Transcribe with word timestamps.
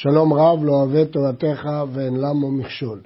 שלום 0.00 0.32
רב 0.32 0.64
לא 0.64 0.72
אוהב 0.72 1.04
תורתך 1.04 1.68
ואין 1.92 2.16
למו 2.16 2.50
מכשול. 2.50 3.00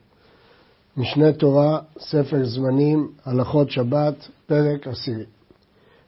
משנה 0.97 1.33
תורה, 1.33 1.79
ספר 1.99 2.45
זמנים, 2.45 3.09
הלכות 3.25 3.71
שבת, 3.71 4.29
פרק 4.47 4.87
עשירי. 4.87 5.25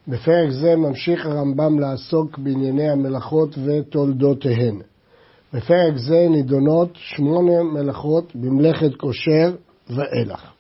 בפרק 0.09 0.51
זה 0.51 0.77
ממשיך 0.77 1.27
הרמב"ם 1.27 1.79
לעסוק 1.79 2.39
בענייני 2.39 2.91
המלאכות 2.91 3.59
ותולדותיהן. 3.65 4.81
בפרק 5.53 5.97
זה 5.97 6.27
נידונות 6.31 6.91
שמונה 6.95 7.63
מלאכות 7.63 8.37
במלאכת 8.37 8.95
כושר 8.97 9.55
ואילך. 9.91 10.51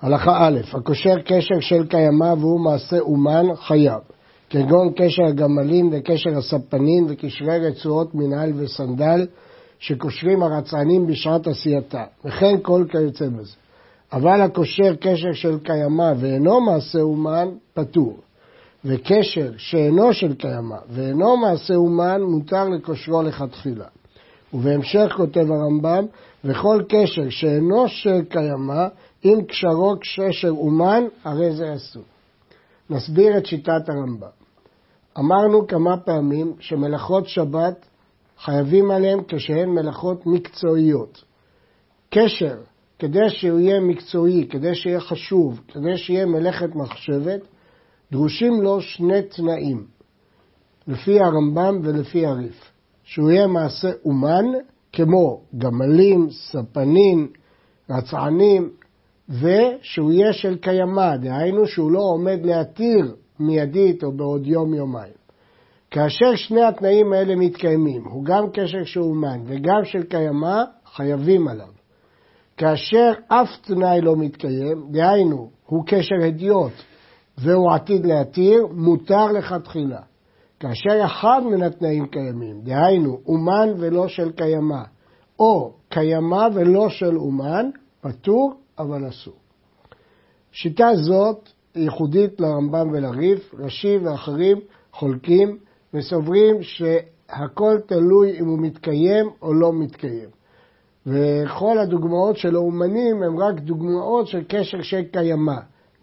הלכה 0.00 0.48
א', 0.48 0.58
הקושר 0.72 1.18
קשר 1.24 1.60
של 1.60 1.86
קיימא 1.86 2.34
והוא 2.38 2.60
מעשה 2.60 2.98
אומן 2.98 3.54
חייב. 3.54 4.00
כגון 4.52 4.92
קשר 4.96 5.24
הגמלים 5.24 5.90
וקשר 5.92 6.38
הספנים 6.38 7.06
וקשרי 7.08 7.58
רצועות 7.68 8.14
מנהל 8.14 8.52
וסנדל 8.56 9.26
שקושרים 9.78 10.42
הרצענים 10.42 11.06
בשעת 11.06 11.46
עשייתה, 11.46 12.04
וכן 12.24 12.54
כל 12.62 12.84
כיוצא 12.88 13.28
בזה. 13.28 13.54
אבל 14.12 14.40
הקושר 14.40 14.94
קשר 15.00 15.32
של 15.32 15.58
קיימא 15.58 16.12
ואינו 16.16 16.60
מעשה 16.60 17.00
אומן, 17.00 17.48
פטור. 17.74 18.18
וקשר 18.84 19.52
שאינו 19.56 20.12
של 20.12 20.34
קיימא 20.34 20.76
ואינו 20.90 21.36
מעשה 21.36 21.74
אומן, 21.74 22.22
מותר 22.22 22.68
לקושרו 22.68 23.22
לכתחילה. 23.22 23.86
ובהמשך 24.54 25.12
כותב 25.16 25.46
הרמב"ם, 25.50 26.06
וכל 26.44 26.82
קשר 26.88 27.30
שאינו 27.30 27.88
של 27.88 28.22
קיימא, 28.28 28.86
אם 29.24 29.38
קשרו 29.48 29.94
קשר 30.00 30.50
אומן, 30.50 31.04
הרי 31.24 31.52
זה 31.52 31.74
אסור. 31.74 32.02
נסביר 32.90 33.38
את 33.38 33.46
שיטת 33.46 33.88
הרמב"ם. 33.88 34.41
אמרנו 35.18 35.66
כמה 35.66 35.96
פעמים 35.96 36.52
שמלאכות 36.60 37.28
שבת 37.28 37.86
חייבים 38.38 38.90
עליהן 38.90 39.20
כשהן 39.28 39.68
מלאכות 39.68 40.26
מקצועיות. 40.26 41.24
קשר, 42.10 42.56
כדי 42.98 43.30
שהוא 43.30 43.60
יהיה 43.60 43.80
מקצועי, 43.80 44.48
כדי 44.50 44.74
שיהיה 44.74 45.00
חשוב, 45.00 45.60
כדי 45.68 45.96
שיהיה 45.96 46.26
מלאכת 46.26 46.74
מחשבת, 46.74 47.40
דרושים 48.12 48.62
לו 48.62 48.80
שני 48.80 49.22
תנאים, 49.22 49.86
לפי 50.86 51.20
הרמב"ם 51.20 51.80
ולפי 51.82 52.26
הריף. 52.26 52.72
שהוא 53.04 53.30
יהיה 53.30 53.46
מעשה 53.46 53.90
אומן, 54.04 54.44
כמו 54.92 55.42
גמלים, 55.58 56.28
ספנים, 56.30 57.28
רצענים, 57.90 58.70
ושהוא 59.28 60.12
יהיה 60.12 60.32
של 60.32 60.56
קיימא, 60.56 61.16
דהיינו 61.16 61.66
שהוא 61.66 61.90
לא 61.90 62.00
עומד 62.00 62.38
להתיר 62.44 63.14
מיידית 63.40 64.04
או 64.04 64.12
בעוד 64.12 64.46
יום-יומיים. 64.46 65.22
כאשר 65.90 66.34
שני 66.34 66.62
התנאים 66.62 67.12
האלה 67.12 67.36
מתקיימים, 67.36 68.04
הוא 68.04 68.24
גם 68.24 68.50
קשר 68.52 68.84
שאומן 68.84 69.40
וגם 69.46 69.84
של 69.84 70.02
קיימא, 70.02 70.62
חייבים 70.94 71.48
עליו. 71.48 71.68
כאשר 72.56 73.12
אף 73.28 73.48
תנאי 73.62 74.00
לא 74.00 74.16
מתקיים, 74.16 74.86
דהיינו, 74.90 75.50
הוא 75.66 75.84
קשר 75.86 76.14
הדיוט 76.26 76.72
והוא 77.38 77.72
עתיד 77.72 78.06
להתיר, 78.06 78.66
מותר 78.72 79.26
לכתחילה. 79.26 80.00
כאשר 80.60 81.04
אחד 81.04 81.40
מן 81.44 81.62
התנאים 81.62 82.06
קיימים, 82.06 82.60
דהיינו, 82.62 83.20
אומן 83.26 83.68
ולא 83.78 84.08
של 84.08 84.32
קיימא, 84.32 84.82
או 85.38 85.72
קיימא 85.88 86.48
ולא 86.54 86.88
של 86.88 87.16
אומן, 87.16 87.70
פטור 88.00 88.54
אבל 88.78 89.08
אסור. 89.08 89.34
שיטה 90.52 90.88
זאת 90.94 91.48
ייחודית 91.76 92.40
לרמב"ם 92.40 92.88
ולריף, 92.92 93.54
רש"י 93.58 93.98
ואחרים 93.98 94.58
חולקים 94.92 95.58
וסוברים 95.94 96.62
שהכל 96.62 97.76
תלוי 97.86 98.40
אם 98.40 98.46
הוא 98.46 98.58
מתקיים 98.58 99.30
או 99.42 99.54
לא 99.54 99.72
מתקיים. 99.72 100.28
וכל 101.06 101.78
הדוגמאות 101.78 102.36
של 102.36 102.54
האומנים 102.54 103.22
הן 103.22 103.38
רק 103.38 103.60
דוגמאות 103.60 104.26
של 104.26 104.42
קשר 104.48 104.82
של 104.82 105.02
קיימא. 105.02 105.56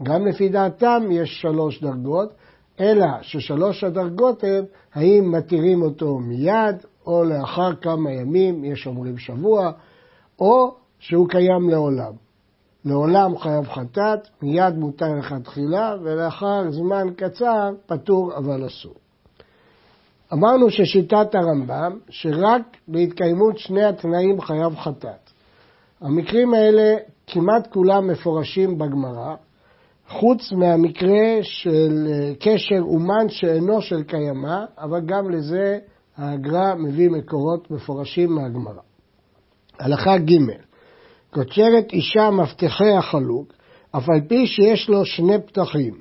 גם 0.03 0.27
לפי 0.27 0.49
דעתם 0.49 1.03
יש 1.11 1.41
שלוש 1.41 1.81
דרגות, 1.81 2.33
אלא 2.79 3.07
ששלוש 3.21 3.83
הדרגות 3.83 4.43
הן 4.43 4.65
האם 4.93 5.31
מתירים 5.31 5.81
אותו 5.81 6.19
מיד 6.19 6.75
או 7.07 7.23
לאחר 7.23 7.75
כמה 7.75 8.11
ימים, 8.11 8.65
יש 8.65 8.87
אומרים 8.87 9.17
שבוע, 9.17 9.71
או 10.39 10.75
שהוא 10.99 11.29
קיים 11.29 11.69
לעולם. 11.69 12.13
לעולם 12.85 13.37
חייב 13.37 13.67
חטאת, 13.67 14.27
מיד 14.41 14.75
מותר 14.75 15.13
לכתחילה, 15.19 15.95
ולאחר 16.03 16.71
זמן 16.71 17.07
קצר 17.15 17.69
פטור 17.85 18.37
אבל 18.37 18.67
אסור. 18.67 18.93
אמרנו 20.33 20.69
ששיטת 20.69 21.35
הרמב"ם, 21.35 21.99
שרק 22.09 22.77
בהתקיימות 22.87 23.57
שני 23.57 23.83
התנאים 23.83 24.41
חייב 24.41 24.75
חטאת. 24.75 25.29
המקרים 26.01 26.53
האלה 26.53 26.95
כמעט 27.27 27.67
כולם 27.73 28.07
מפורשים 28.07 28.77
בגמרא, 28.77 29.35
חוץ 30.09 30.51
מהמקרה 30.51 31.37
של 31.41 32.07
קשר 32.39 32.79
אומן 32.81 33.29
שאינו 33.29 33.81
של 33.81 34.03
קיימא, 34.03 34.65
אבל 34.77 35.01
גם 35.05 35.29
לזה 35.29 35.79
הגר"א 36.17 36.75
מביא 36.75 37.09
מקורות 37.09 37.71
מפורשים 37.71 38.35
מהגמרא. 38.35 38.81
הלכה 39.79 40.17
ג' 40.17 40.68
קוצרת 41.31 41.93
אישה 41.93 42.29
מפתחי 42.29 42.91
החלוק, 42.97 43.53
אף 43.91 44.09
על 44.09 44.21
פי 44.27 44.47
שיש 44.47 44.89
לו 44.89 45.05
שני 45.05 45.41
פתחים, 45.45 45.93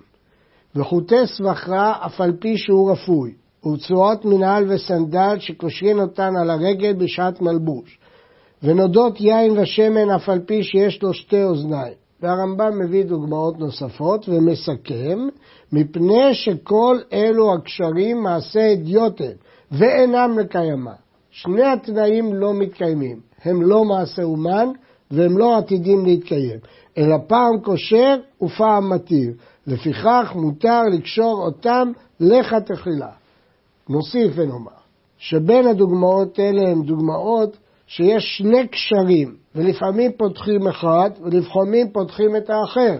וחוטי 0.77 1.27
סבכרה 1.27 1.95
אף 2.07 2.21
על 2.21 2.33
פי 2.33 2.59
שהוא 2.59 2.93
רפוי, 2.93 3.33
ורצועות 3.65 4.25
מנהל 4.25 4.65
וסנדל 4.69 5.37
שקושרים 5.39 6.01
אותן 6.01 6.37
על 6.41 6.51
הרגל 6.51 6.93
בשעת 6.93 7.41
מלבוש, 7.41 7.99
ונודות 8.63 9.21
יין 9.21 9.59
ושמן 9.59 10.11
אף 10.11 10.29
על 10.29 10.41
פי 10.41 10.63
שיש 10.63 11.03
לו 11.03 11.15
שתי 11.15 11.43
אוזניים. 11.45 11.95
והרמב"ם 12.23 12.79
מביא 12.79 13.05
דוגמאות 13.05 13.59
נוספות 13.59 14.29
ומסכם, 14.29 15.19
מפני 15.73 16.35
שכל 16.35 16.99
אלו 17.13 17.55
הקשרים 17.55 18.23
מעשה 18.23 18.73
אדיוטם 18.73 19.33
ואינם 19.73 20.39
לקיימה. 20.39 20.93
שני 21.31 21.65
התנאים 21.65 22.35
לא 22.35 22.55
מתקיימים, 22.55 23.21
הם 23.45 23.63
לא 23.63 23.85
מעשה 23.85 24.23
אומן 24.23 24.69
והם 25.11 25.39
לא 25.39 25.59
עתידים 25.59 26.07
להתקיים, 26.07 26.59
אלא 26.99 27.17
פעם 27.27 27.61
כושר 27.65 28.17
ופעם 28.43 28.91
מתיר. 28.91 29.33
לפיכך 29.69 30.33
מותר 30.35 30.83
לקשור 30.93 31.43
אותם 31.47 31.93
לכתחילה. 32.21 33.11
נוסיף 33.89 34.33
ונאמר 34.35 34.79
שבין 35.19 35.67
הדוגמאות 35.67 36.39
האלה 36.39 36.69
הן 36.69 36.83
דוגמאות 36.83 37.57
שיש 37.87 38.25
שני 38.39 38.69
קשרים, 38.69 39.37
ולפעמים 39.55 40.13
פותחים 40.17 40.69
אחד 40.69 41.11
ולפעמים 41.23 41.91
פותחים 41.93 42.37
את 42.37 42.51
האחר. 42.51 42.97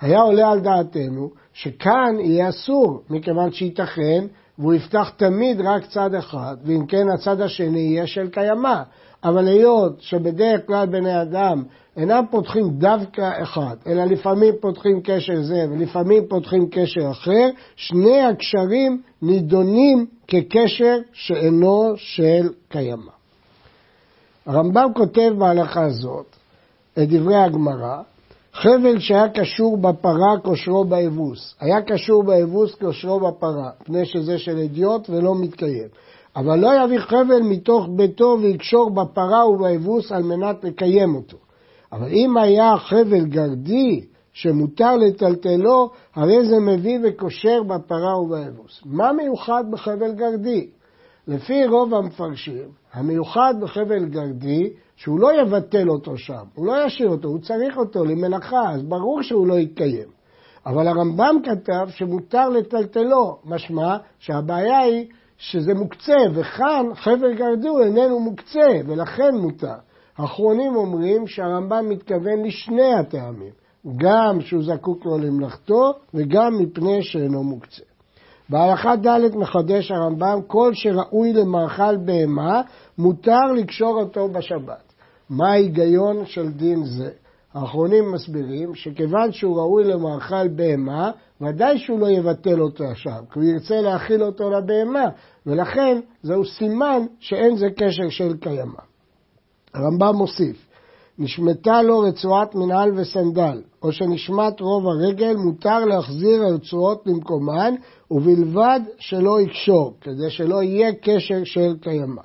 היה 0.00 0.20
עולה 0.20 0.50
על 0.50 0.60
דעתנו 0.60 1.30
שכאן 1.52 2.16
יהיה 2.18 2.48
אסור, 2.48 3.02
מכיוון 3.10 3.52
שייתכן 3.52 4.26
והוא 4.58 4.74
יפתח 4.74 5.10
תמיד 5.16 5.60
רק 5.60 5.86
צד 5.86 6.14
אחד, 6.14 6.56
ואם 6.64 6.86
כן 6.86 7.06
הצד 7.14 7.40
השני 7.40 7.80
יהיה 7.80 8.06
של 8.06 8.28
קיימא. 8.28 8.82
אבל 9.24 9.46
היות 9.48 10.00
שבדרך 10.00 10.66
כלל 10.66 10.86
בני 10.86 11.22
אדם 11.22 11.62
אינם 11.96 12.24
פותחים 12.30 12.70
דווקא 12.70 13.42
אחד, 13.42 13.76
אלא 13.86 14.04
לפעמים 14.04 14.54
פותחים 14.60 15.00
קשר 15.04 15.42
זה 15.42 15.66
ולפעמים 15.70 16.22
פותחים 16.28 16.68
קשר 16.70 17.10
אחר, 17.10 17.48
שני 17.76 18.22
הקשרים 18.22 19.02
נידונים 19.22 20.06
כקשר 20.28 20.96
שאינו 21.12 21.92
של 21.96 22.48
קיימא. 22.68 23.12
הרמב"ם 24.46 24.88
כותב 24.94 25.32
בהלכה 25.38 25.84
הזאת 25.84 26.36
את 26.98 27.08
דברי 27.08 27.36
הגמרא, 27.36 28.02
חבל 28.54 28.98
שהיה 28.98 29.28
קשור 29.28 29.76
בפרה 29.76 30.38
כושרו 30.42 30.84
באבוס. 30.84 31.54
היה 31.60 31.82
קשור 31.82 32.22
באבוס 32.22 32.74
כושרו 32.74 33.20
בפרה, 33.20 33.70
פני 33.84 34.06
שזה 34.06 34.38
של 34.38 34.58
אדיוט 34.58 35.10
ולא 35.10 35.34
מתקיים. 35.34 35.88
אבל 36.36 36.58
לא 36.58 36.84
יביא 36.84 36.98
חבל 36.98 37.42
מתוך 37.42 37.88
ביתו 37.96 38.36
ויקשור 38.40 38.90
בפרה 38.90 39.48
ובאבוס 39.48 40.12
על 40.12 40.22
מנת 40.22 40.64
לקיים 40.64 41.14
אותו. 41.14 41.36
אבל 41.92 42.08
אם 42.08 42.36
היה 42.36 42.76
חבל 42.78 43.24
גרדי 43.24 44.04
שמותר 44.32 44.96
לטלטלו, 44.96 45.90
הרי 46.14 46.46
זה 46.48 46.60
מביא 46.60 46.98
וקושר 47.02 47.62
בפרה 47.62 48.20
ובאבוס. 48.20 48.80
מה 48.84 49.12
מיוחד 49.12 49.64
בחבל 49.70 50.12
גרדי? 50.12 50.66
לפי 51.28 51.66
רוב 51.66 51.94
המפרשים, 51.94 52.68
המיוחד 52.92 53.54
בחבל 53.60 54.04
גרדי, 54.04 54.70
שהוא 54.96 55.20
לא 55.20 55.40
יבטל 55.40 55.88
אותו 55.88 56.16
שם, 56.16 56.44
הוא 56.54 56.66
לא 56.66 56.86
ישאיר 56.86 57.08
אותו, 57.08 57.28
הוא 57.28 57.38
צריך 57.38 57.76
אותו 57.76 58.04
למלאכה, 58.04 58.72
אז 58.72 58.82
ברור 58.82 59.22
שהוא 59.22 59.46
לא 59.46 59.54
יתקיים. 59.54 60.08
אבל 60.66 60.88
הרמב"ם 60.88 61.36
כתב 61.44 61.86
שמותר 61.88 62.48
לטלטלו, 62.48 63.38
משמע 63.44 63.96
שהבעיה 64.18 64.78
היא 64.78 65.06
שזה 65.38 65.74
מוקצה, 65.74 66.16
וכאן 66.34 66.86
חבל 66.94 67.34
גרדור 67.34 67.82
איננו 67.82 68.20
מוקצה, 68.20 68.68
ולכן 68.86 69.34
מותר. 69.34 69.74
האחרונים 70.16 70.76
אומרים 70.76 71.26
שהרמב"ם 71.26 71.88
מתכוון 71.88 72.44
לשני 72.44 72.94
הטעמים, 72.94 73.52
גם 73.96 74.40
שהוא 74.40 74.62
זקוק 74.62 75.06
לו 75.06 75.18
למלאכתו, 75.18 75.92
וגם 76.14 76.58
מפני 76.58 77.02
שאינו 77.02 77.42
מוקצה. 77.42 77.82
בהלכה 78.48 78.96
ד' 78.96 79.36
מחדש 79.36 79.90
הרמב"ם, 79.90 80.38
כל 80.46 80.74
שראוי 80.74 81.32
למאכל 81.32 81.96
בהמה, 81.96 82.62
מותר 82.98 83.52
לקשור 83.56 84.00
אותו 84.00 84.28
בשבת. 84.28 84.92
מה 85.30 85.50
ההיגיון 85.50 86.26
של 86.26 86.48
דין 86.48 86.84
זה? 86.84 87.10
האחרונים 87.54 88.12
מסבירים 88.12 88.74
שכיוון 88.74 89.32
שהוא 89.32 89.56
ראוי 89.56 89.84
למאכל 89.84 90.48
בהמה, 90.48 91.10
ודאי 91.40 91.78
שהוא 91.78 92.00
לא 92.00 92.10
יבטל 92.10 92.60
אותו 92.60 92.84
עכשיו, 92.84 93.24
כי 93.32 93.38
הוא 93.38 93.44
ירצה 93.44 93.80
להאכיל 93.80 94.22
אותו 94.22 94.50
לבהמה, 94.50 95.08
ולכן 95.46 96.00
זהו 96.22 96.44
סימן 96.44 97.02
שאין 97.20 97.56
זה 97.56 97.66
קשר 97.76 98.08
של 98.08 98.36
קיימא. 98.36 98.80
הרמב"ם 99.74 100.16
מוסיף, 100.16 100.68
נשמטה 101.18 101.82
לו 101.82 101.98
רצועת 101.98 102.54
מנהל 102.54 102.90
וסנדל, 102.96 103.62
או 103.82 103.92
שנשמט 103.92 104.60
רוב 104.60 104.86
הרגל, 104.86 105.36
מותר 105.36 105.84
להחזיר 105.84 106.42
הרצועות 106.42 107.02
למקומן, 107.06 107.74
ובלבד 108.10 108.80
שלא 108.98 109.40
יקשור, 109.40 109.94
כדי 110.00 110.30
שלא 110.30 110.62
יהיה 110.62 110.92
קשר 110.92 111.44
של 111.44 111.76
קיימא. 111.80 112.22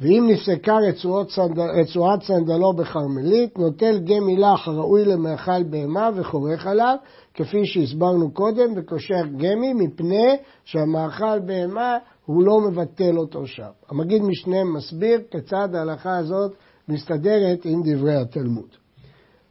ואם 0.00 0.26
נפסקה 0.30 0.76
רצועת, 0.88 1.30
סנדל, 1.30 1.70
רצועת 1.80 2.22
סנדלו 2.22 2.72
בכרמלית, 2.72 3.58
נוטל 3.58 3.98
גה 3.98 4.20
מילח 4.20 4.68
הראוי 4.68 5.04
למאכל 5.04 5.62
בהמה 5.62 6.10
וחורך 6.14 6.66
עליו, 6.66 6.96
כפי 7.34 7.66
שהסברנו 7.66 8.30
קודם, 8.30 8.72
וקושר 8.76 9.26
גמי, 9.36 9.74
מפני 9.74 10.36
שהמאכל 10.64 11.38
בהמה 11.38 11.96
הוא 12.26 12.42
לא 12.44 12.60
מבטל 12.60 13.18
אותו 13.18 13.46
שם. 13.46 13.70
המגיד 13.90 14.22
משנה 14.22 14.64
מסביר 14.64 15.20
כיצד 15.30 15.74
ההלכה 15.74 16.18
הזאת 16.18 16.52
מסתדרת 16.88 17.64
עם 17.64 17.82
דברי 17.84 18.16
התלמוד. 18.16 18.68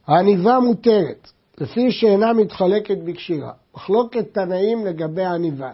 העניבה 0.06 0.58
מותרת, 0.60 1.30
לפי 1.60 1.90
שאינה 1.90 2.32
מתחלקת 2.32 2.98
בקשירה. 3.04 3.52
מחלוקת 3.74 4.34
תנאים 4.34 4.86
לגבי 4.86 5.24
עניבה. 5.24 5.70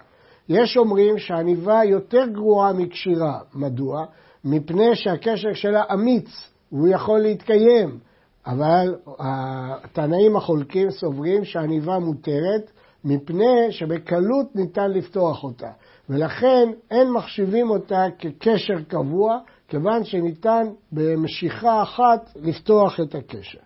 יש 0.48 0.76
אומרים 0.76 1.18
שהעניבה 1.18 1.84
יותר 1.84 2.26
גרועה 2.26 2.72
מקשירה. 2.72 3.38
מדוע? 3.54 4.04
מפני 4.44 4.94
שהקשר 4.94 5.52
שלה 5.54 5.82
אמיץ, 5.92 6.28
והוא 6.72 6.88
יכול 6.88 7.20
להתקיים. 7.20 7.98
אבל 8.46 8.94
התנאים 9.18 10.36
החולקים 10.36 10.90
סוברים 10.90 11.44
שהעניבה 11.44 11.98
מותרת 11.98 12.70
מפני 13.04 13.66
שבקלות 13.70 14.56
ניתן 14.56 14.90
לפתוח 14.90 15.44
אותה. 15.44 15.70
ולכן 16.08 16.68
אין 16.90 17.10
מחשיבים 17.10 17.70
אותה 17.70 18.06
כקשר 18.18 18.82
קבוע, 18.88 19.38
כיוון 19.74 20.04
שניתן 20.04 20.66
במשיכה 20.92 21.82
אחת 21.82 22.30
לפתוח 22.36 23.00
את 23.00 23.14
הקשר. 23.14 23.58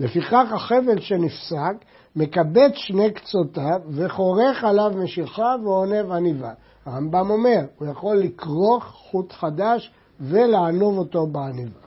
לפיכך 0.00 0.52
החבל 0.54 1.00
שנפסק 1.00 1.84
מקבץ 2.16 2.72
שני 2.74 3.10
קצותיו 3.12 3.80
וחורך 3.90 4.64
עליו 4.64 4.92
משיכה 4.96 5.54
ועונב 5.64 6.12
עניבה. 6.12 6.52
הרמב"ם 6.86 7.30
אומר, 7.30 7.60
הוא 7.78 7.88
יכול 7.88 8.16
לכרוך 8.16 8.84
חוט 8.84 9.32
חדש 9.32 9.92
ולענוב 10.20 10.98
אותו 10.98 11.26
בעניבה. 11.26 11.80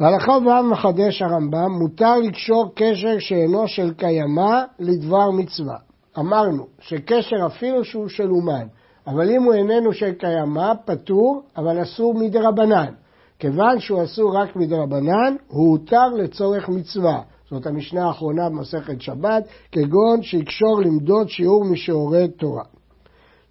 בהלכה 0.00 0.32
ו' 0.32 0.70
מחדש 0.70 1.22
הרמב"ם, 1.22 1.72
מותר 1.72 2.18
לקשור 2.18 2.72
קשר 2.74 3.18
שאינו 3.18 3.68
של 3.68 3.94
קיימא 3.94 4.62
לדבר 4.78 5.30
מצווה. 5.30 5.76
אמרנו 6.18 6.66
שקשר 6.80 7.46
אפילו 7.46 7.84
שהוא 7.84 8.08
של 8.08 8.30
אומן, 8.30 8.66
אבל 9.08 9.30
אם 9.30 9.42
הוא 9.42 9.54
איננו 9.54 9.92
של 9.92 10.12
קיימא, 10.12 10.72
פטור, 10.84 11.42
אבל 11.56 11.82
אסור 11.82 12.14
מדרבנן. 12.14 12.92
כיוון 13.38 13.80
שהוא 13.80 14.04
אסור 14.04 14.36
רק 14.36 14.56
מדרבנן, 14.56 15.36
הוא 15.48 15.70
הותר 15.70 16.08
לצורך 16.08 16.68
מצווה. 16.68 17.22
זאת 17.50 17.66
המשנה 17.66 18.06
האחרונה 18.06 18.48
במסכת 18.48 19.00
שבת, 19.00 19.44
כגון 19.72 20.22
שיקשור 20.22 20.80
למדוד 20.80 21.28
שיעור 21.28 21.64
משיעורי 21.64 22.28
תורה. 22.28 22.64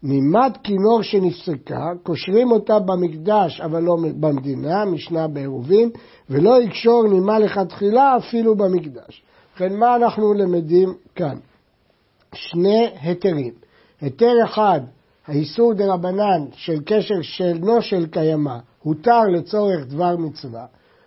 נימת 0.03 0.57
כינור 0.63 1.01
שנפסקה, 1.01 1.91
קושרים 2.03 2.51
אותה 2.51 2.79
במקדש 2.79 3.61
אבל 3.61 3.83
לא 3.83 3.97
במדינה, 4.19 4.85
משנה 4.85 5.27
בעירובין, 5.27 5.89
ולא 6.29 6.61
יקשור 6.61 7.07
נימה 7.07 7.39
לכתחילה 7.39 8.17
אפילו 8.17 8.55
במקדש. 8.55 9.23
ובכן, 9.51 9.75
מה 9.75 9.95
אנחנו 9.95 10.33
למדים 10.33 10.93
כאן? 11.15 11.37
שני 12.33 12.87
היתרים. 13.01 13.53
היתר 14.01 14.33
אחד, 14.43 14.81
האיסור 15.27 15.73
דה 15.73 15.93
רבנן 15.93 16.45
של 16.51 16.83
קשר 16.85 17.21
שאינו 17.21 17.81
של 17.81 18.07
קיימא, 18.07 18.57
הותר 18.79 19.23
לצורך 19.23 19.87
דבר 19.87 20.17
מצווה, 20.17 20.65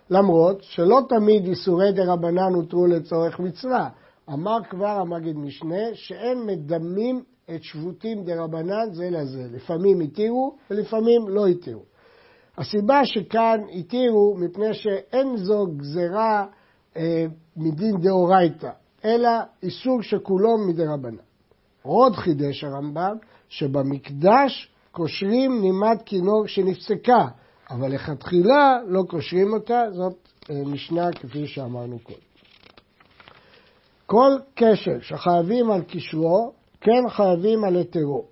למרות 0.09 0.63
שלא 0.63 1.01
תמיד 1.09 1.45
איסורי 1.45 1.91
דה 1.91 2.13
רבנן 2.13 2.53
הותרו 2.53 2.87
לצורך 2.87 3.39
מצווה. 3.39 3.89
אמר 4.29 4.57
כבר 4.69 4.87
המגיד 4.99 5.37
משנה 5.37 5.83
שאין 5.93 6.45
מדמים 6.45 7.23
את 7.55 7.63
שבותים 7.63 8.23
דה 8.23 8.43
רבנן 8.43 8.91
זה 8.91 9.09
לזה. 9.09 9.47
לפעמים 9.51 9.99
התירו 9.99 10.55
ולפעמים 10.71 11.29
לא 11.29 11.47
התירו. 11.47 11.83
הסיבה 12.57 13.05
שכאן 13.05 13.59
התירו 13.73 14.35
מפני 14.37 14.73
שאין 14.73 15.37
זו 15.37 15.67
גזרה 15.77 16.45
אה, 16.97 17.25
מדין 17.57 17.97
דאורייתא, 18.01 18.69
אלא 19.05 19.29
איסור 19.63 20.01
שכולו 20.01 20.57
מדה 20.67 20.93
רבנן. 20.93 21.17
עוד 21.83 22.15
חידש 22.15 22.63
הרמב"ם 22.63 23.17
שבמקדש 23.51 24.69
קושרים 24.91 25.61
נימת 25.61 26.01
כינור 26.05 26.47
שנפסקה, 26.47 27.25
אבל 27.69 27.93
לכתחילה 27.93 28.79
לא 28.87 29.03
קושרים 29.09 29.53
אותה, 29.53 29.81
זאת 29.91 30.27
אה, 30.49 30.55
משנה 30.65 31.11
כפי 31.11 31.47
שאמרנו 31.47 31.99
קודם. 32.03 32.19
כל 34.05 34.31
קשר 34.55 34.99
שחייבים 35.01 35.71
על 35.71 35.81
קשרו, 35.81 36.51
כן 36.81 37.09
חייבים 37.09 37.63
על 37.63 37.75
היתרו. 37.75 38.25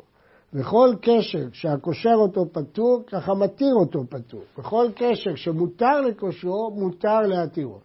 וכל 0.53 0.89
קשר 1.01 1.47
שהקושר 1.53 2.15
אותו 2.15 2.45
פטור, 2.51 3.03
ככה 3.07 3.33
מתיר 3.33 3.73
אותו 3.79 3.99
פטור. 4.09 4.41
וכל 4.57 4.87
קשר 4.95 5.35
שמותר 5.35 6.01
לקושרו, 6.01 6.71
מותר 6.75 7.19
להתירו. 7.19 7.79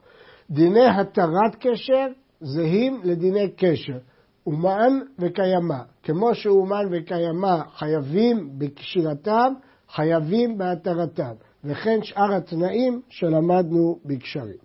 דיני 0.50 0.86
התרת 0.86 1.54
קשר 1.60 2.06
זהים 2.40 3.00
לדיני 3.04 3.48
קשר. 3.56 3.98
אומן 4.46 5.00
וקיימא. 5.18 5.78
כמו 6.02 6.34
שאומן 6.34 6.84
וקיימא 6.90 7.58
חייבים 7.76 8.50
בקשירתם, 8.58 9.52
חייבים 9.90 10.58
בהתרתם. 10.58 11.32
וכן 11.64 12.02
שאר 12.02 12.34
התנאים 12.34 13.00
שלמדנו 13.08 13.98
בקשרים. 14.04 14.64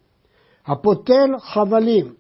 הפוטל 0.68 1.40
חבלים, 1.40 2.14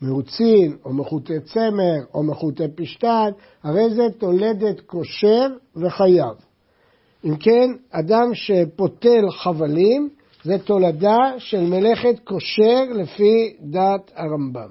מעוצין 0.00 0.76
או 0.84 0.92
מחוטי 0.92 1.40
צמר 1.40 2.04
או 2.14 2.22
מחוטי 2.22 2.68
פשטן, 2.74 3.30
הרי 3.62 3.94
זה 3.94 4.02
תולדת 4.18 4.80
כושר 4.80 5.46
וחייב. 5.76 6.34
אם 7.24 7.36
כן, 7.36 7.70
אדם 7.90 8.34
שפוטל 8.34 9.30
חבלים 9.30 10.08
זה 10.44 10.58
תולדה 10.58 11.34
של 11.38 11.60
מלאכת 11.60 12.18
כושר 12.24 12.84
לפי 12.94 13.56
דת 13.60 14.12
הרמב"ם. 14.14 14.68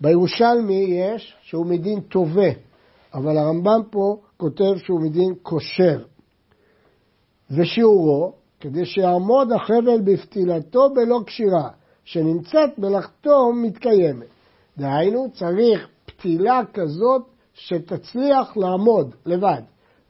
בירושלמי 0.00 0.84
יש 0.90 1.34
שהוא 1.42 1.66
מדין 1.66 2.00
תובע, 2.00 2.50
אבל 3.14 3.38
הרמב"ם 3.38 3.80
פה 3.90 4.16
כותב 4.36 4.76
שהוא 4.76 5.00
מדין 5.00 5.34
כושר. 5.42 6.04
ושיעורו, 7.50 8.32
כדי 8.60 8.84
שיעמוד 8.84 9.52
החבל 9.52 10.00
בפתילתו 10.04 10.90
בלא 10.94 11.20
קשירה, 11.26 11.68
שנמצאת 12.04 12.78
מלאכתו 12.78 13.52
מתקיימת. 13.52 14.26
דהיינו, 14.78 15.26
צריך 15.32 15.88
פתילה 16.06 16.60
כזאת 16.74 17.22
שתצליח 17.54 18.56
לעמוד 18.56 19.14
לבד, 19.26 19.62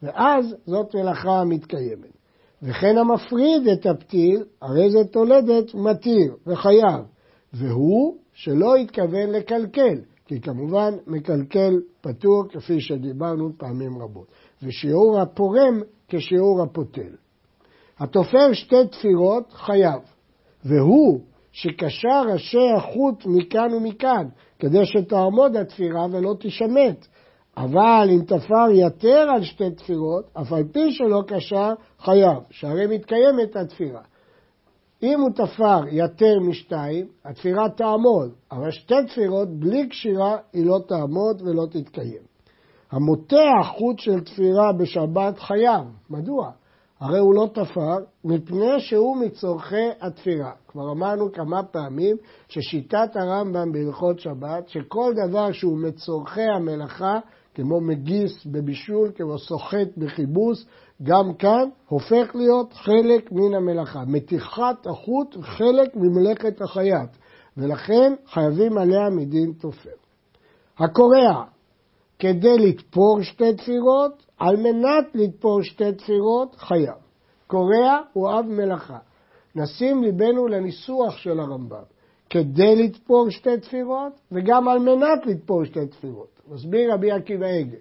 ואז 0.03 0.55
זאת 0.65 0.95
מלאכה 0.95 1.43
מתקיימת. 1.43 2.17
וכן 2.63 2.97
המפריד 2.97 3.67
את 3.67 3.85
הפתיל, 3.85 4.43
הרי 4.61 4.91
זה 4.91 5.03
תולדת 5.11 5.75
מתיר 5.75 6.35
וחייב, 6.47 7.01
והוא 7.53 8.17
שלא 8.37 8.75
התכוון 8.75 9.29
לקלקל, 9.29 9.97
כי 10.25 10.41
כמובן 10.41 10.93
מקלקל 11.07 11.73
פטור 12.01 12.43
כפי 12.49 12.81
שדיברנו 12.81 13.51
פעמים 13.57 14.01
רבות, 14.01 14.27
ושיעור 14.63 15.19
הפורם 15.19 15.81
כשיעור 16.07 16.63
הפותל. 16.63 17.15
התופר 17.99 18.53
שתי 18.53 18.87
תפירות 18.91 19.53
חייב, 19.53 20.01
והוא 20.65 21.19
שקשר 21.51 22.21
ראשי 22.33 22.71
החוט 22.77 23.25
מכאן 23.25 23.73
ומכאן, 23.73 24.27
כדי 24.59 24.85
שתעמוד 24.85 25.55
התפירה 25.55 26.05
ולא 26.11 26.35
תשמט. 26.39 27.07
אבל 27.57 28.09
אם 28.11 28.21
תפר 28.21 28.69
יתר 28.73 29.27
על 29.35 29.43
שתי 29.43 29.71
תפירות, 29.71 30.25
אף 30.41 30.53
על 30.53 30.63
פי 30.71 30.91
שלא 30.91 31.23
קשר, 31.27 31.73
חייב, 31.99 32.37
שהרי 32.49 32.87
מתקיימת 32.87 33.55
התפירה. 33.55 34.01
אם 35.03 35.21
הוא 35.21 35.29
תפר 35.29 35.81
יתר 35.91 36.39
משתיים, 36.39 37.07
התפירה 37.25 37.69
תעמוד, 37.69 38.31
אבל 38.51 38.71
שתי 38.71 39.05
תפירות 39.07 39.47
בלי 39.49 39.87
קשירה 39.89 40.37
היא 40.53 40.65
לא 40.65 40.79
תעמוד 40.87 41.41
ולא 41.41 41.65
תתקיים. 41.71 42.21
המותח 42.91 43.67
חוט 43.77 43.99
של 43.99 44.19
תפירה 44.19 44.73
בשבת 44.73 45.39
חייב. 45.39 45.83
מדוע? 46.09 46.51
הרי 46.99 47.19
הוא 47.19 47.33
לא 47.33 47.47
תפר, 47.53 47.97
מפני 48.25 48.79
שהוא 48.79 49.17
מצורכי 49.17 49.89
התפירה. 50.01 50.51
כבר 50.67 50.91
אמרנו 50.91 51.31
כמה 51.31 51.63
פעמים 51.63 52.17
ששיטת 52.47 53.15
הרמב"ם 53.15 53.71
בהלכות 53.71 54.19
שבת, 54.19 54.67
שכל 54.67 55.13
דבר 55.27 55.51
שהוא 55.51 55.77
מצורכי 55.77 56.41
המלאכה, 56.55 57.19
כמו 57.53 57.81
מגיס 57.81 58.45
בבישול, 58.45 59.11
כמו 59.15 59.39
סוחט 59.39 59.97
בכיבוס, 59.97 60.65
גם 61.03 61.33
כאן 61.33 61.69
הופך 61.87 62.35
להיות 62.35 62.73
חלק 62.73 63.31
מן 63.31 63.53
המלאכה. 63.55 64.03
מתיחת 64.07 64.87
החוט 64.87 65.35
חלק 65.41 65.95
ממלאכת 65.95 66.61
החייט, 66.61 67.09
ולכן 67.57 68.13
חייבים 68.25 68.77
עליה 68.77 69.09
מדין 69.09 69.51
תופר. 69.51 69.89
הקורע, 70.79 71.43
כדי 72.19 72.57
לתפור 72.57 73.21
שתי 73.21 73.53
תפירות, 73.53 74.25
על 74.39 74.55
מנת 74.55 75.05
לתפור 75.13 75.63
שתי 75.63 75.91
תפירות, 75.91 76.55
חייב. 76.55 76.95
קורע 77.47 77.99
הוא 78.13 78.29
אב 78.29 78.45
מלאכה. 78.45 78.97
נשים 79.55 80.03
ליבנו 80.03 80.47
לניסוח 80.47 81.17
של 81.17 81.39
הרמב"ם, 81.39 81.83
כדי 82.29 82.83
לתפור 82.83 83.29
שתי 83.29 83.57
תפירות 83.57 84.13
וגם 84.31 84.67
על 84.67 84.79
מנת 84.79 85.25
לתפור 85.25 85.65
שתי 85.65 85.87
תפירות. 85.87 86.41
מסביר 86.47 86.93
רבי 86.93 87.11
עקיבא 87.11 87.45
עגל, 87.45 87.77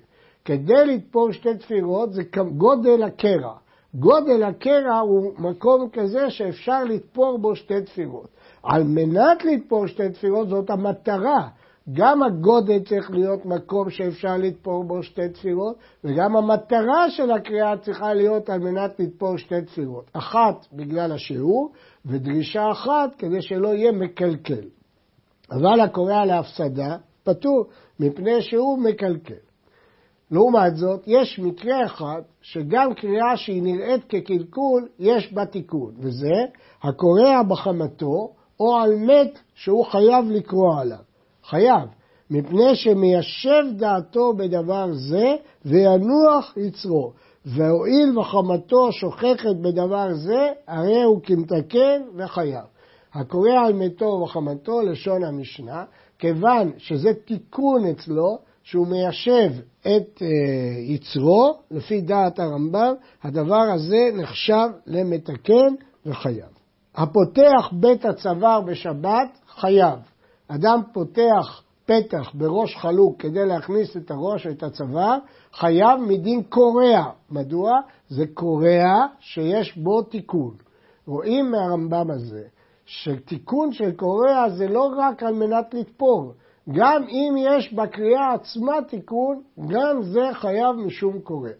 כדי 0.46 0.86
לתפור 0.86 1.32
שתי 1.32 1.54
תפירות 1.54 2.12
זה 2.12 2.22
גודל 2.56 3.02
הקרע. 3.02 3.54
גודל 3.94 4.42
הקרע 4.42 4.98
הוא 4.98 5.32
מקום 5.38 5.88
כזה 5.92 6.30
שאפשר 6.30 6.84
לתפור 6.84 7.38
בו 7.38 7.56
שתי 7.56 7.82
תפירות. 7.82 8.28
על 8.62 8.84
מנת 8.84 9.44
לתפור 9.44 9.86
שתי 9.86 10.08
תפירות 10.08 10.48
זאת 10.48 10.70
המטרה, 10.70 11.48
גם 11.92 12.22
הגודל 12.22 12.78
צריך 12.84 13.10
להיות 13.10 13.46
מקום 13.46 13.90
שאפשר 13.90 14.36
לתפור 14.36 14.84
בו 14.84 15.02
שתי 15.02 15.28
תפירות, 15.28 15.76
וגם 16.04 16.36
המטרה 16.36 17.10
של 17.10 17.30
הקריאה 17.30 17.76
צריכה 17.76 18.14
להיות 18.14 18.50
על 18.50 18.58
מנת 18.58 19.00
לתפור 19.00 19.36
שתי 19.38 19.62
תפירות. 19.62 20.10
אחת 20.12 20.66
בגלל 20.72 21.12
השיעור, 21.12 21.72
ודרישה 22.06 22.70
אחת 22.72 23.14
כדי 23.18 23.42
שלא 23.42 23.68
יהיה 23.68 23.92
מקלקל. 23.92 24.64
אבל 25.50 25.80
הקורא 25.80 26.24
להפסדה 26.24 26.96
פטור, 27.24 27.64
מפני 28.00 28.42
שהוא 28.42 28.78
מקלקל. 28.78 29.45
לעומת 30.30 30.76
זאת, 30.76 31.00
יש 31.06 31.38
מקרה 31.38 31.84
אחד 31.84 32.22
שגם 32.42 32.94
קריאה 32.94 33.36
שהיא 33.36 33.62
נראית 33.62 34.04
כקלקול, 34.08 34.88
יש 34.98 35.32
בה 35.32 35.46
תיקון, 35.46 35.94
וזה 35.98 36.34
הקורע 36.82 37.42
בחמתו 37.42 38.32
או 38.60 38.76
על 38.76 38.96
מת 38.96 39.38
שהוא 39.54 39.84
חייב 39.84 40.24
לקרוא 40.30 40.80
עליו. 40.80 40.98
חייב, 41.44 41.88
מפני 42.30 42.74
שמיישב 42.74 43.64
דעתו 43.76 44.32
בדבר 44.36 44.86
זה 44.92 45.34
וינוח 45.64 46.56
יצרו. 46.56 47.12
והואיל 47.44 48.18
וחמתו 48.18 48.92
שוכחת 48.92 49.56
בדבר 49.62 50.14
זה, 50.14 50.52
הרי 50.68 51.02
הוא 51.02 51.20
כמתקן 51.22 52.02
וחייב. 52.16 52.64
הקורא 53.14 53.50
על 53.66 53.72
מתו 53.72 54.20
וחמתו, 54.24 54.80
לשון 54.82 55.24
המשנה, 55.24 55.84
כיוון 56.18 56.72
שזה 56.78 57.14
תיקון 57.24 57.86
אצלו, 57.86 58.38
שהוא 58.62 58.86
מיישב 58.86 59.50
את 59.86 60.22
אה, 60.22 60.28
יצרו, 60.80 61.58
לפי 61.70 62.00
דעת 62.00 62.38
הרמב"ם, 62.38 62.94
הדבר 63.22 63.62
הזה 63.74 64.10
נחשב 64.14 64.68
למתקן 64.86 65.74
וחייב. 66.06 66.56
הפותח 66.94 67.70
בית 67.72 68.04
הצוואר 68.04 68.60
בשבת, 68.60 69.38
חייב. 69.48 69.98
אדם 70.48 70.80
פותח 70.92 71.62
פתח 71.86 72.30
בראש 72.34 72.76
חלוק 72.76 73.20
כדי 73.22 73.46
להכניס 73.46 73.96
את 73.96 74.10
הראש 74.10 74.46
ואת 74.46 74.62
הצוואר, 74.62 75.18
חייב 75.52 76.00
מדין 76.00 76.42
קורע. 76.42 77.04
מדוע? 77.30 77.72
זה 78.08 78.24
קורע 78.34 79.06
שיש 79.20 79.78
בו 79.78 80.02
תיקון. 80.02 80.54
רואים 81.06 81.50
מהרמב"ם 81.50 82.10
הזה 82.10 82.42
שתיקון 82.86 83.72
של 83.72 83.92
קורע 83.92 84.48
זה 84.48 84.68
לא 84.68 84.90
רק 84.98 85.22
על 85.22 85.34
מנת 85.34 85.74
לתפור, 85.74 86.32
גם 86.72 87.02
אם 87.08 87.34
יש 87.38 87.72
בקריאה 87.72 88.34
עצמה 88.34 88.76
תיקון, 88.88 89.42
גם 89.68 90.02
זה 90.02 90.28
חייב 90.32 90.76
משום 90.76 91.20
קורע. 91.20 91.50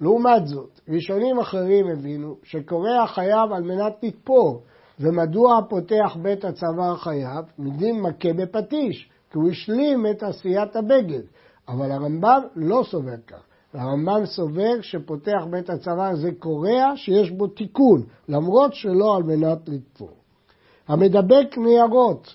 לעומת 0.00 0.46
זאת, 0.46 0.80
ראשונים 0.88 1.38
אחרים 1.38 1.86
הבינו 1.92 2.36
שקורע 2.42 3.06
חייב 3.06 3.52
על 3.52 3.62
מנת 3.62 3.92
לתפור, 4.02 4.62
ומדוע 5.00 5.60
פותח 5.68 6.16
בית 6.22 6.44
הצוואר 6.44 6.96
חייב? 6.96 7.44
מדין 7.58 8.00
מכה 8.00 8.32
בפטיש, 8.32 9.08
כי 9.30 9.38
הוא 9.38 9.50
השלים 9.50 10.06
את 10.06 10.22
עשיית 10.22 10.76
הבגד. 10.76 11.22
אבל 11.68 11.92
הרמב"ם 11.92 12.42
לא 12.56 12.84
סובר 12.90 13.16
כך. 13.26 13.42
הרמב"ם 13.74 14.26
סובר 14.26 14.80
שפותח 14.80 15.44
בית 15.50 15.70
הצוואר 15.70 16.16
זה 16.16 16.30
קורע 16.38 16.92
שיש 16.96 17.30
בו 17.30 17.46
תיקון, 17.46 18.02
למרות 18.28 18.74
שלא 18.74 19.16
על 19.16 19.22
מנת 19.22 19.68
לתפור. 19.68 20.10
המדבק 20.88 21.58
ניירות 21.58 22.34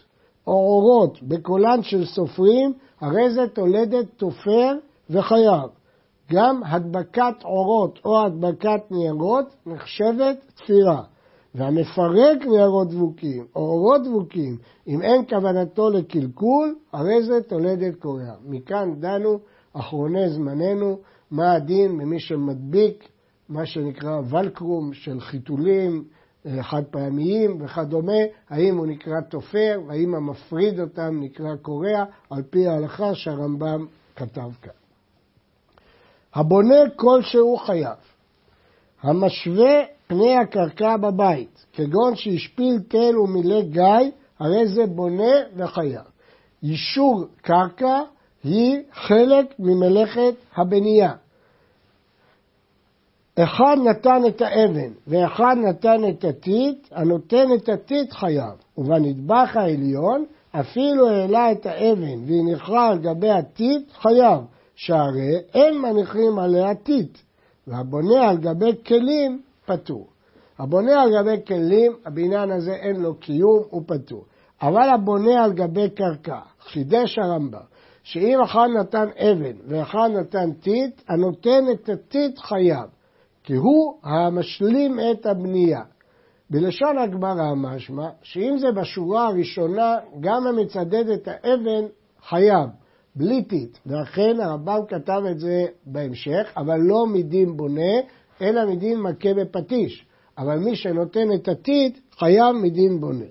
או 0.50 0.54
אורות 0.54 1.24
בקולן 1.24 1.84
של 1.84 2.06
סופרים, 2.06 2.74
הרי 3.02 3.32
זה 3.32 3.48
תולדת 3.48 4.06
תופר 4.18 4.76
וחייב. 5.10 5.70
גם 6.32 6.62
הדבקת 6.66 7.36
אורות 7.46 8.00
או 8.06 8.26
הדבקת 8.26 8.82
ניירות 8.92 9.56
נחשבת 9.66 10.38
תפירה. 10.56 11.02
והמפרק 11.56 12.46
ניירות 12.46 12.90
דבוקים 12.90 13.46
או 13.56 13.62
אורות 13.62 14.02
דבוקים, 14.04 14.58
אם 14.88 15.02
אין 15.02 15.26
כוונתו 15.30 15.90
לקלקול, 15.90 16.76
הרי 16.94 17.24
זה 17.24 17.42
תולדת 17.42 17.96
קורע. 17.96 18.34
מכאן 18.46 18.94
דנו 19.00 19.40
אחרוני 19.74 20.30
זמננו, 20.30 20.98
מה 21.32 21.54
הדין 21.54 21.92
ממי 21.92 22.20
שמדביק 22.20 23.10
מה 23.50 23.66
שנקרא 23.66 24.22
ולקרום 24.30 24.94
של 24.94 25.20
חיתולים 25.20 26.04
חד 26.62 26.84
פעמיים 26.92 27.62
וכדומה, 27.62 28.22
האם 28.50 28.78
הוא 28.78 28.88
נקרא 28.88 29.22
תופר, 29.30 29.82
והאם 29.88 30.16
המפריד 30.16 30.80
אותם 30.80 31.20
נקרא 31.20 31.56
קורע, 31.62 32.04
על 32.30 32.44
פי 32.50 32.68
ההלכה 32.68 33.16
שהרמב"ם 33.16 33.86
כתב 34.16 34.52
כאן. 34.62 34.72
הבונה 36.34 36.90
כלשהו 36.96 37.58
חייב. 37.58 37.98
המשווה 39.02 39.84
פני 40.08 40.38
הקרקע 40.38 40.98
בבית, 40.98 41.66
כגון 41.74 42.16
שהשפיל 42.16 42.80
תל 42.88 43.20
ומילא 43.20 43.62
גיא, 43.62 44.12
הרי 44.40 44.68
זה 44.68 44.86
בונה 44.86 45.34
וחייב. 45.56 46.02
יישור 46.64 47.26
קרקע 47.42 48.02
היא 48.44 48.80
חלק 48.94 49.46
ממלאכת 49.60 50.34
הבנייה. 50.56 51.14
אחד 53.44 53.78
נתן 53.84 54.22
את 54.28 54.42
האבן 54.42 54.92
ואחד 55.08 55.56
נתן 55.58 56.10
את 56.10 56.24
הטיט, 56.24 56.88
הנותן 56.92 57.48
את 57.56 57.70
הטיט 57.70 58.14
חייב. 58.14 58.54
ובנדבך 58.78 59.58
העליון, 59.58 60.26
אפילו 60.52 61.10
העלה 61.10 61.52
את 61.52 61.66
האבן 61.66 62.20
והניחה 62.26 62.88
על 62.88 63.00
גבי 63.00 63.30
הטיט, 63.30 63.92
חייב, 63.92 64.40
שהרי 64.76 65.38
אין 65.54 65.82
מניחים 65.82 66.40
עליה 66.40 66.76
טיט, 66.76 67.18
והבונה 67.68 68.30
על 68.30 68.38
גבי 68.38 68.72
כלים 68.88 69.42
פטור. 69.66 70.08
הבונה 70.60 71.02
על 71.02 71.10
גבי 71.20 71.46
כלים, 71.48 71.92
הבניין 72.06 72.52
הזה 72.52 72.74
אין 72.74 72.96
לו 72.96 73.16
קיום, 73.16 73.64
הוא 73.70 73.84
פטור. 73.86 74.26
אבל 74.62 74.90
הבונה 74.90 75.44
על 75.44 75.54
גבי 75.54 75.90
קרקע, 75.90 76.40
חידש 76.62 77.20
הרמב"ם, 77.20 77.60
שאם 78.04 78.42
אחד 78.42 78.68
נתן 78.80 79.08
אבן 79.18 79.56
ואחד 79.68 80.10
נתן 80.20 80.52
טיט, 80.52 81.02
הנותן 81.08 81.64
את 81.74 81.90
הטיט 81.90 82.40
חייב, 82.40 82.90
כי 83.50 83.56
הוא 83.56 83.94
המשלים 84.04 85.00
את 85.12 85.26
הבנייה. 85.26 85.82
בלשון 86.50 86.98
הגמרא 86.98 87.56
משמע, 87.56 88.10
שאם 88.22 88.58
זה 88.60 88.68
בשורה 88.72 89.28
הראשונה, 89.28 89.96
גם 90.20 90.48
המצדד 90.48 91.10
את 91.10 91.28
האבן 91.28 91.86
חייב, 92.30 92.70
בלי 93.16 93.44
טיט. 93.44 93.78
ואכן 93.86 94.40
הרמב"ם 94.40 94.80
כתב 94.88 95.22
את 95.32 95.40
זה 95.40 95.66
בהמשך, 95.86 96.54
אבל 96.58 96.78
לא 96.80 97.06
מדין 97.08 97.58
בונה, 97.58 97.92
אלא 98.42 98.70
מדין 98.72 99.00
מכה 99.00 99.34
בפטיש. 99.34 100.06
אבל 100.38 100.60
מי 100.60 100.76
שנותן 100.76 101.34
את 101.36 101.48
הטיט 101.48 101.98
חייב 102.20 102.56
מדין 102.56 103.00
בונה. 103.00 103.30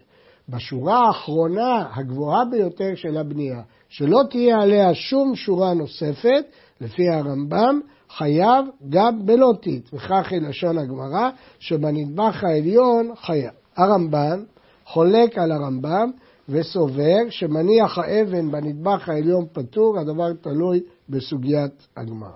בשורה 0.48 1.06
האחרונה, 1.06 1.88
הגבוהה 1.94 2.44
ביותר 2.44 2.94
של 2.94 3.16
הבנייה, 3.16 3.60
שלא 3.88 4.20
תהיה 4.30 4.60
עליה 4.60 4.94
שום 4.94 5.36
שורה 5.36 5.74
נוספת, 5.74 6.44
לפי 6.80 7.08
הרמב"ם, 7.08 7.80
חייב 8.10 8.66
גם 8.88 9.26
בלא 9.26 9.52
טיט, 9.60 9.88
וכך 9.92 10.28
היא 10.30 10.40
לשון 10.40 10.78
הגמרא, 10.78 11.30
שבנדבך 11.58 12.44
העליון 12.44 13.10
חייב. 13.16 13.52
הרמב"ם 13.76 14.44
חולק 14.84 15.38
על 15.38 15.52
הרמב"ם 15.52 16.10
וסובר 16.48 17.30
שמניח 17.30 17.98
האבן 17.98 18.50
בנדבך 18.50 19.08
העליון 19.08 19.44
פטור, 19.52 19.98
הדבר 19.98 20.32
תלוי 20.32 20.80
בסוגיית 21.08 21.86
הגמרא. 21.96 22.30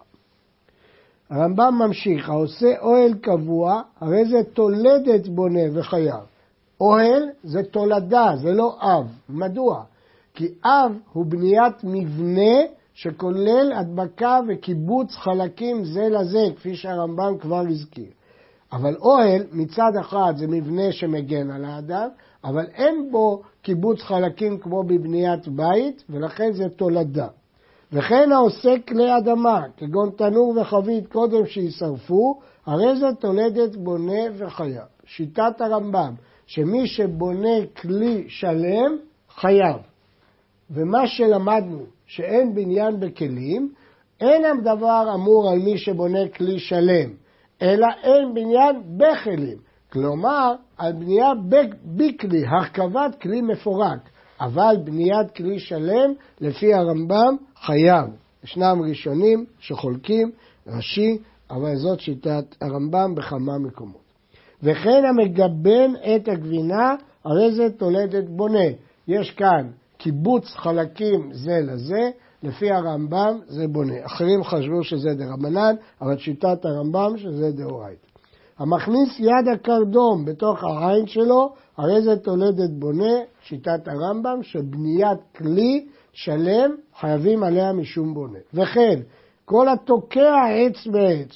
הרמב"ם 1.30 1.74
ממשיך, 1.86 2.28
העושה 2.28 2.78
אוהל 2.80 3.14
קבוע, 3.14 3.82
הרי 4.00 4.24
זה 4.24 4.42
תולדת 4.52 5.28
בונה 5.28 5.60
וחייב. 5.72 6.24
אוהל 6.80 7.22
זה 7.42 7.62
תולדה, 7.62 8.32
זה 8.42 8.52
לא 8.52 8.76
אב. 8.80 9.06
מדוע? 9.28 9.82
כי 10.34 10.48
אב 10.64 10.92
הוא 11.12 11.26
בניית 11.26 11.84
מבנה 11.84 12.60
שכולל 13.02 13.72
הדבקה 13.76 14.40
וקיבוץ 14.48 15.14
חלקים 15.14 15.84
זה 15.84 16.08
לזה, 16.08 16.44
כפי 16.56 16.76
שהרמב"ם 16.76 17.38
כבר 17.40 17.64
הזכיר. 17.70 18.10
אבל 18.72 18.96
אוהל 18.96 19.42
מצד 19.52 19.92
אחד 20.00 20.34
זה 20.36 20.46
מבנה 20.46 20.92
שמגן 20.92 21.50
על 21.50 21.64
האדם, 21.64 22.08
אבל 22.44 22.66
אין 22.74 23.08
בו 23.10 23.42
קיבוץ 23.62 24.02
חלקים 24.02 24.58
כמו 24.58 24.82
בבניית 24.82 25.48
בית, 25.48 26.04
ולכן 26.10 26.52
זה 26.52 26.68
תולדה. 26.68 27.28
וכן 27.92 28.32
העושה 28.32 28.74
כלי 28.88 29.16
אדמה, 29.18 29.62
כגון 29.76 30.10
תנור 30.10 30.54
וחבית 30.60 31.12
קודם 31.12 31.46
שישרפו, 31.46 32.40
הרי 32.66 32.96
זה 32.96 33.06
תולדת 33.20 33.76
בונה 33.76 34.22
וחייב. 34.36 34.86
שיטת 35.04 35.60
הרמב"ם, 35.60 36.14
שמי 36.46 36.86
שבונה 36.86 37.66
כלי 37.80 38.24
שלם, 38.28 38.96
חייב. 39.30 39.91
ומה 40.72 41.06
שלמדנו, 41.06 41.84
שאין 42.06 42.54
בניין 42.54 43.00
בכלים, 43.00 43.72
אין 44.20 44.44
הדבר 44.44 45.14
אמור 45.14 45.50
על 45.50 45.58
מי 45.58 45.78
שבונה 45.78 46.28
כלי 46.28 46.58
שלם, 46.58 47.10
אלא 47.62 47.86
אין 48.02 48.34
בניין 48.34 48.82
בכלים. 48.96 49.58
כלומר, 49.92 50.54
על 50.78 50.92
בנייה 50.92 51.32
בכלי, 51.84 52.46
הרכבת 52.46 53.20
כלי 53.22 53.40
מפורק. 53.40 54.08
אבל 54.40 54.76
בניית 54.84 55.30
כלי 55.36 55.58
שלם, 55.58 56.12
לפי 56.40 56.74
הרמב"ם, 56.74 57.36
חייב. 57.56 58.06
ישנם 58.44 58.82
ראשונים 58.88 59.44
שחולקים, 59.58 60.30
רש"י, 60.66 61.18
אבל 61.50 61.76
זאת 61.76 62.00
שיטת 62.00 62.44
הרמב"ם 62.60 63.14
בכמה 63.14 63.58
מקומות. 63.58 64.02
וכן 64.62 65.02
המגבן 65.08 65.92
את 66.16 66.28
הגבינה, 66.28 66.94
הרי 67.24 67.52
זה 67.52 67.70
תולדת 67.70 68.24
בונה. 68.28 68.68
יש 69.08 69.30
כאן 69.30 69.70
קיבוץ 70.02 70.44
חלקים 70.56 71.30
זה 71.32 71.60
לזה, 71.62 72.10
לפי 72.42 72.70
הרמב"ם 72.70 73.38
זה 73.46 73.68
בונה. 73.68 73.94
אחרים 74.06 74.44
חשבו 74.44 74.84
שזה 74.84 75.14
דרבנן, 75.14 75.74
אבל 76.00 76.18
שיטת 76.18 76.64
הרמב"ם 76.64 77.14
שזה 77.16 77.52
דאורייתא. 77.52 78.06
המכניס 78.58 79.20
יד 79.20 79.48
הקרדום 79.54 80.24
בתוך 80.24 80.64
העין 80.64 81.06
שלו, 81.06 81.52
הרי 81.76 82.02
זה 82.02 82.16
תולדת 82.16 82.70
בונה, 82.70 83.14
שיטת 83.42 83.88
הרמב"ם, 83.88 84.42
שבניית 84.42 85.18
כלי 85.36 85.86
שלם 86.12 86.70
חייבים 87.00 87.42
עליה 87.42 87.72
משום 87.72 88.14
בונה. 88.14 88.38
וכן, 88.54 89.00
כל 89.44 89.68
התוקע 89.68 90.34
עץ 90.54 90.86
בעץ, 90.86 91.28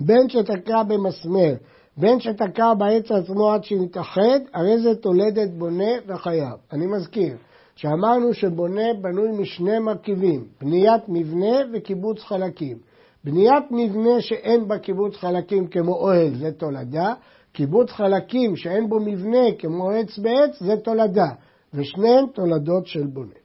בין 0.00 0.28
שתקע 0.28 0.82
במסמר, 0.82 1.54
בין 1.96 2.20
שתקע 2.20 2.74
בעץ 2.74 3.10
עצמו 3.10 3.52
עד 3.52 3.64
שנתאחד, 3.64 4.40
הרי 4.54 4.78
זה 4.78 4.94
תולדת 4.94 5.50
בונה 5.50 5.92
וחייב. 6.06 6.54
אני 6.72 6.86
מזכיר 6.86 7.36
שאמרנו 7.78 8.34
שבונה 8.34 8.94
בנוי 9.00 9.30
משני 9.32 9.78
מרכיבים, 9.78 10.44
בניית 10.60 11.02
מבנה 11.08 11.56
וקיבוץ 11.72 12.22
חלקים. 12.22 12.76
בניית 13.24 13.64
מבנה 13.70 14.20
שאין 14.20 14.68
בה 14.68 14.78
קיבוץ 14.78 15.16
חלקים 15.16 15.66
כמו 15.66 15.94
אוהל 15.94 16.34
זה 16.34 16.52
תולדה, 16.52 17.14
קיבוץ 17.52 17.90
חלקים 17.90 18.56
שאין 18.56 18.88
בו 18.88 19.00
מבנה 19.00 19.52
כמו 19.58 19.90
עץ 19.90 20.18
בעץ 20.18 20.60
זה 20.60 20.76
תולדה, 20.76 21.28
ושניהם 21.74 22.24
תולדות 22.34 22.86
של 22.86 23.06
בונה. 23.06 23.38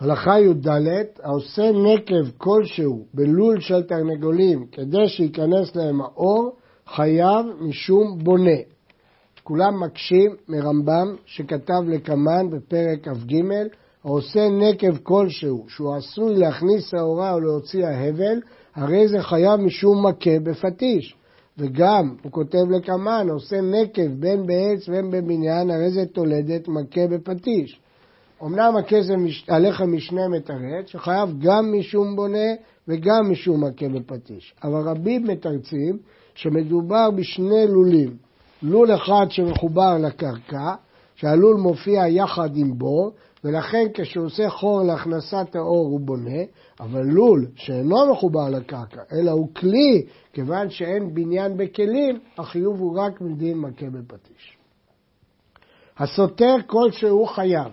הלכה 0.00 0.40
י"ד, 0.40 0.68
העושה 1.22 1.70
נקב 1.72 2.30
כלשהו 2.38 3.06
בלול 3.14 3.60
של 3.60 3.82
תרנגולים 3.82 4.66
כדי 4.72 5.08
שייכנס 5.08 5.76
להם 5.76 6.00
האור, 6.00 6.56
חייב 6.86 7.46
משום 7.60 8.18
בונה. 8.18 8.75
כולם 9.48 9.82
מקשים 9.82 10.30
מרמב"ם 10.48 11.16
שכתב 11.26 11.82
לקמן 11.86 12.50
בפרק 12.50 13.08
כ"ג, 13.08 13.34
העושה 14.04 14.48
נקב 14.48 14.96
כלשהו 15.02 15.64
שהוא 15.68 15.94
עשוי 15.94 16.36
להכניס 16.36 16.94
האורה 16.94 17.32
או 17.32 17.40
להוציא 17.40 17.86
ההבל, 17.86 18.40
הרי 18.74 19.08
זה 19.08 19.22
חייב 19.22 19.60
משום 19.60 20.06
מכה 20.06 20.38
בפטיש. 20.42 21.16
וגם, 21.58 22.14
הוא 22.22 22.32
כותב 22.32 22.70
לקמן, 22.70 23.26
עושה 23.30 23.60
נקב 23.60 24.06
בין 24.06 24.46
בעץ 24.46 24.88
ובין 24.88 25.10
בבניין, 25.10 25.70
הרי 25.70 25.90
זה 25.90 26.06
תולדת 26.06 26.68
מכה 26.68 27.06
בפטיש. 27.10 27.80
אמנם 28.42 28.74
זה 29.00 29.14
הלחם 29.48 29.92
משנה 29.92 30.28
מתרץ, 30.28 30.86
שחייב 30.86 31.28
גם 31.38 31.72
משום 31.78 32.16
בונה 32.16 32.48
וגם 32.88 33.30
משום 33.30 33.64
מכה 33.64 33.88
בפטיש. 33.88 34.54
אבל 34.64 34.80
רבים 34.88 35.24
מתרצים 35.24 35.98
שמדובר 36.34 37.10
בשני 37.10 37.66
לולים. 37.66 38.25
לול 38.62 38.94
אחד 38.94 39.26
שמחובר 39.30 39.98
לקרקע, 39.98 40.74
שהלול 41.14 41.56
מופיע 41.56 42.08
יחד 42.08 42.56
עם 42.56 42.78
בור, 42.78 43.12
ולכן 43.44 43.86
כשהוא 43.94 44.26
עושה 44.26 44.50
חור 44.50 44.82
להכנסת 44.82 45.56
האור 45.56 45.86
הוא 45.86 46.00
בונה, 46.00 46.40
אבל 46.80 47.02
לול 47.02 47.46
שאינו 47.54 48.12
מחובר 48.12 48.48
לקרקע, 48.50 49.00
אלא 49.12 49.30
הוא 49.30 49.54
כלי, 49.54 50.06
כיוון 50.32 50.70
שאין 50.70 51.14
בניין 51.14 51.56
בכלים, 51.56 52.18
החיוב 52.38 52.80
הוא 52.80 52.98
רק 52.98 53.20
מדין 53.20 53.58
מכה 53.58 53.86
בפטיש. 53.86 54.56
הסותר 55.98 56.54
כלשהו 56.66 57.26
חייב, 57.26 57.72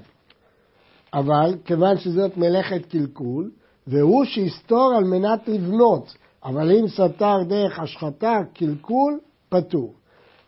אבל 1.14 1.56
כיוון 1.66 1.98
שזאת 1.98 2.38
מלאכת 2.38 2.86
קלקול, 2.86 3.52
והוא 3.88 4.26
שיסתור 4.26 4.94
על 4.98 5.04
מנת 5.04 5.48
לבנות, 5.48 6.14
אבל 6.46 6.72
אם 6.72 6.88
סתר 6.88 7.44
דרך 7.48 7.80
השחתה, 7.80 8.40
קלקול, 8.54 9.20
פטור. 9.50 9.94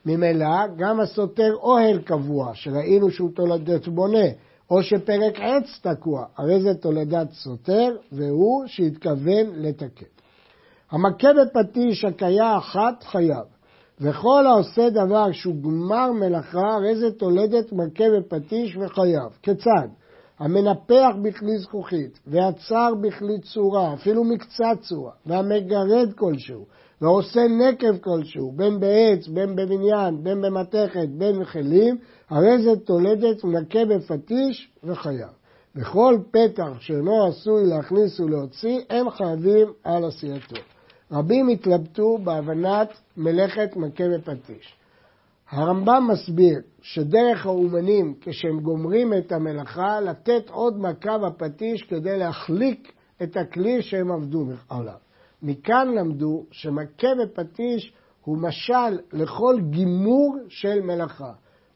ממילא 0.05 0.67
גם 0.77 0.99
הסותר 0.99 1.53
אוהל 1.55 1.99
קבוע, 1.99 2.51
שראינו 2.53 3.09
שהוא 3.11 3.29
תולדת 3.35 3.87
בונה, 3.87 4.27
או 4.71 4.83
שפרק 4.83 5.39
עץ 5.39 5.79
תקוע, 5.81 6.25
הרי 6.37 6.61
זה 6.61 6.73
תולדת 6.73 7.31
סותר, 7.31 7.95
והוא 8.11 8.63
שהתכוון 8.67 9.45
לתקן. 9.55 10.05
המכה 10.91 11.27
בפטיש 11.33 12.05
הקיה 12.05 12.57
אחת 12.57 13.03
חייב, 13.03 13.45
וכל 14.01 14.47
העושה 14.47 14.89
דבר 14.89 15.31
שהוא 15.31 15.55
גמר 15.63 16.11
מלאכה, 16.11 16.73
הרי 16.73 16.95
זה 16.95 17.11
תולדת 17.11 17.71
מכה 17.71 18.03
בפטיש 18.17 18.77
וחייב. 18.77 19.31
כיצד? 19.41 19.87
המנפח 20.39 21.11
בכלי 21.21 21.57
זכוכית, 21.57 22.19
והצר 22.27 22.93
בכלי 23.01 23.39
צורה, 23.39 23.93
אפילו 23.93 24.23
מקצת 24.23 24.77
צורה, 24.81 25.11
והמגרד 25.25 26.13
כלשהו, 26.15 26.65
ועושה 27.05 27.41
נקב 27.47 27.97
כלשהו, 27.97 28.51
בין 28.51 28.79
בעץ, 28.79 29.27
בין 29.27 29.55
בבניין, 29.55 30.23
בין 30.23 30.41
במתכת, 30.41 31.09
בין 31.17 31.39
בכלים, 31.39 31.97
הרי 32.29 32.63
זה 32.63 32.79
תולדת 32.85 33.43
מנקה 33.43 33.79
בפטיש 33.85 34.71
וחייב. 34.83 35.29
בכל 35.75 36.17
פתח 36.31 36.79
שאינו 36.79 37.27
עשוי 37.27 37.65
להכניס 37.65 38.19
ולהוציא, 38.19 38.79
הם 38.89 39.09
חייבים 39.09 39.67
על 39.83 40.05
עשייתו. 40.05 40.55
רבים 41.11 41.47
התלבטו 41.47 42.17
בהבנת 42.23 42.89
מלאכת 43.17 43.75
מכה 43.75 44.03
בפטיש. 44.17 44.75
הרמב"ם 45.49 46.07
מסביר 46.11 46.59
שדרך 46.81 47.45
האומנים, 47.45 48.13
כשהם 48.21 48.59
גומרים 48.59 49.13
את 49.13 49.31
המלאכה, 49.31 49.99
לתת 50.01 50.49
עוד 50.49 50.79
מכה 50.79 51.17
בפטיש 51.17 51.83
כדי 51.83 52.17
להחליק 52.17 52.91
את 53.23 53.37
הכלי 53.37 53.81
שהם 53.81 54.11
עבדו 54.11 54.45
עליו. 54.69 55.04
מכאן 55.45 55.87
למדו 55.95 56.45
שמכה 56.51 57.07
בפטיש 57.23 57.93
הוא 58.23 58.37
משל 58.37 58.99
לכל 59.13 59.55
גימור 59.69 60.37
של 60.49 60.81
מלאכה. 60.81 61.31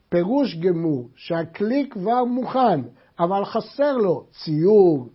פירוש 0.09 0.55
גמור, 0.55 1.09
שהכלי 1.15 1.89
כבר 1.91 2.23
מוכן, 2.23 2.81
אבל 3.19 3.45
חסר 3.45 3.97
לו 3.97 4.25
ציור, 4.43 5.09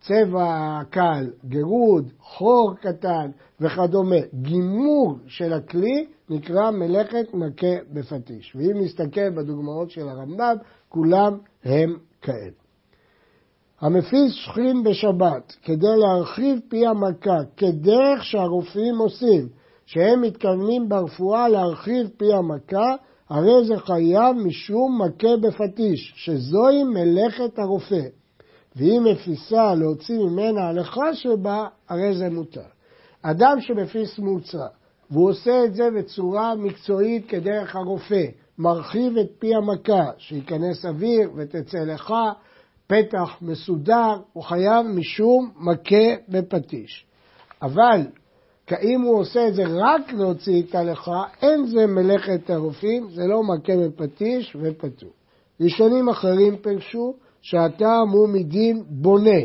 צבע 0.00 0.80
קל, 0.90 1.30
גירוד, 1.44 2.12
חור 2.20 2.74
קטן 2.74 3.30
וכדומה. 3.60 4.16
גימור 4.34 5.18
של 5.26 5.52
הכלי 5.52 6.06
נקרא 6.30 6.70
מלאכת 6.70 7.34
מכה 7.34 7.76
בפטיש. 7.92 8.56
ואם 8.56 8.84
נסתכל 8.84 9.30
בדוגמאות 9.30 9.90
של 9.90 10.08
הרמב"ם, 10.08 10.56
כולם 10.88 11.38
הם 11.64 11.96
כאלה. 12.22 12.61
המפיס 13.82 14.32
שכין 14.32 14.82
בשבת 14.82 15.56
כדי 15.62 15.96
להרחיב 15.96 16.58
פי 16.68 16.86
המכה, 16.86 17.38
כדרך 17.56 18.24
שהרופאים 18.24 18.98
עושים, 18.98 19.48
שהם 19.86 20.22
מתכוונים 20.22 20.88
ברפואה 20.88 21.48
להרחיב 21.48 22.08
פי 22.16 22.32
המכה, 22.32 22.94
הרי 23.30 23.64
זה 23.64 23.78
חייב 23.78 24.36
משום 24.36 25.02
מכה 25.02 25.36
בפטיש, 25.40 26.12
שזוהי 26.16 26.84
מלאכת 26.84 27.58
הרופא. 27.58 28.02
ואם 28.76 29.04
מפיסה 29.12 29.74
להוציא 29.74 30.18
ממנה 30.18 30.68
הלכה 30.68 31.14
שבה, 31.14 31.66
הרי 31.88 32.14
זה 32.14 32.30
מותר. 32.30 32.60
אדם 33.22 33.60
שמפיס 33.60 34.18
מוצרה, 34.18 34.68
והוא 35.10 35.30
עושה 35.30 35.64
את 35.64 35.74
זה 35.74 35.88
בצורה 35.98 36.54
מקצועית 36.54 37.26
כדרך 37.28 37.76
הרופא, 37.76 38.24
מרחיב 38.58 39.16
את 39.16 39.30
פי 39.38 39.54
המכה, 39.54 40.10
שייכנס 40.18 40.84
אוויר 40.84 41.30
ותצא 41.36 41.78
לך, 41.78 42.14
פתח 42.86 43.36
מסודר, 43.42 44.14
הוא 44.32 44.44
חייב 44.44 44.86
משום 44.86 45.50
מכה 45.56 46.14
בפטיש. 46.28 47.06
אבל 47.62 48.00
אם 48.82 49.00
הוא 49.00 49.18
עושה 49.18 49.48
את 49.48 49.54
זה 49.54 49.64
רק 49.66 50.12
להוציא 50.12 50.62
את 50.62 50.74
ההלכה, 50.74 51.24
אין 51.42 51.66
זה 51.66 51.86
מלאכת 51.86 52.50
הרופאים, 52.50 53.10
זה 53.10 53.22
לא 53.26 53.42
מכה 53.42 53.72
בפטיש 53.76 54.56
ופטור. 54.60 55.10
ראשונים 55.60 56.08
אחרים 56.08 56.56
פירשו 56.56 57.14
שהטעם 57.42 58.08
הוא 58.08 58.28
מדין 58.28 58.82
בונה, 58.86 59.40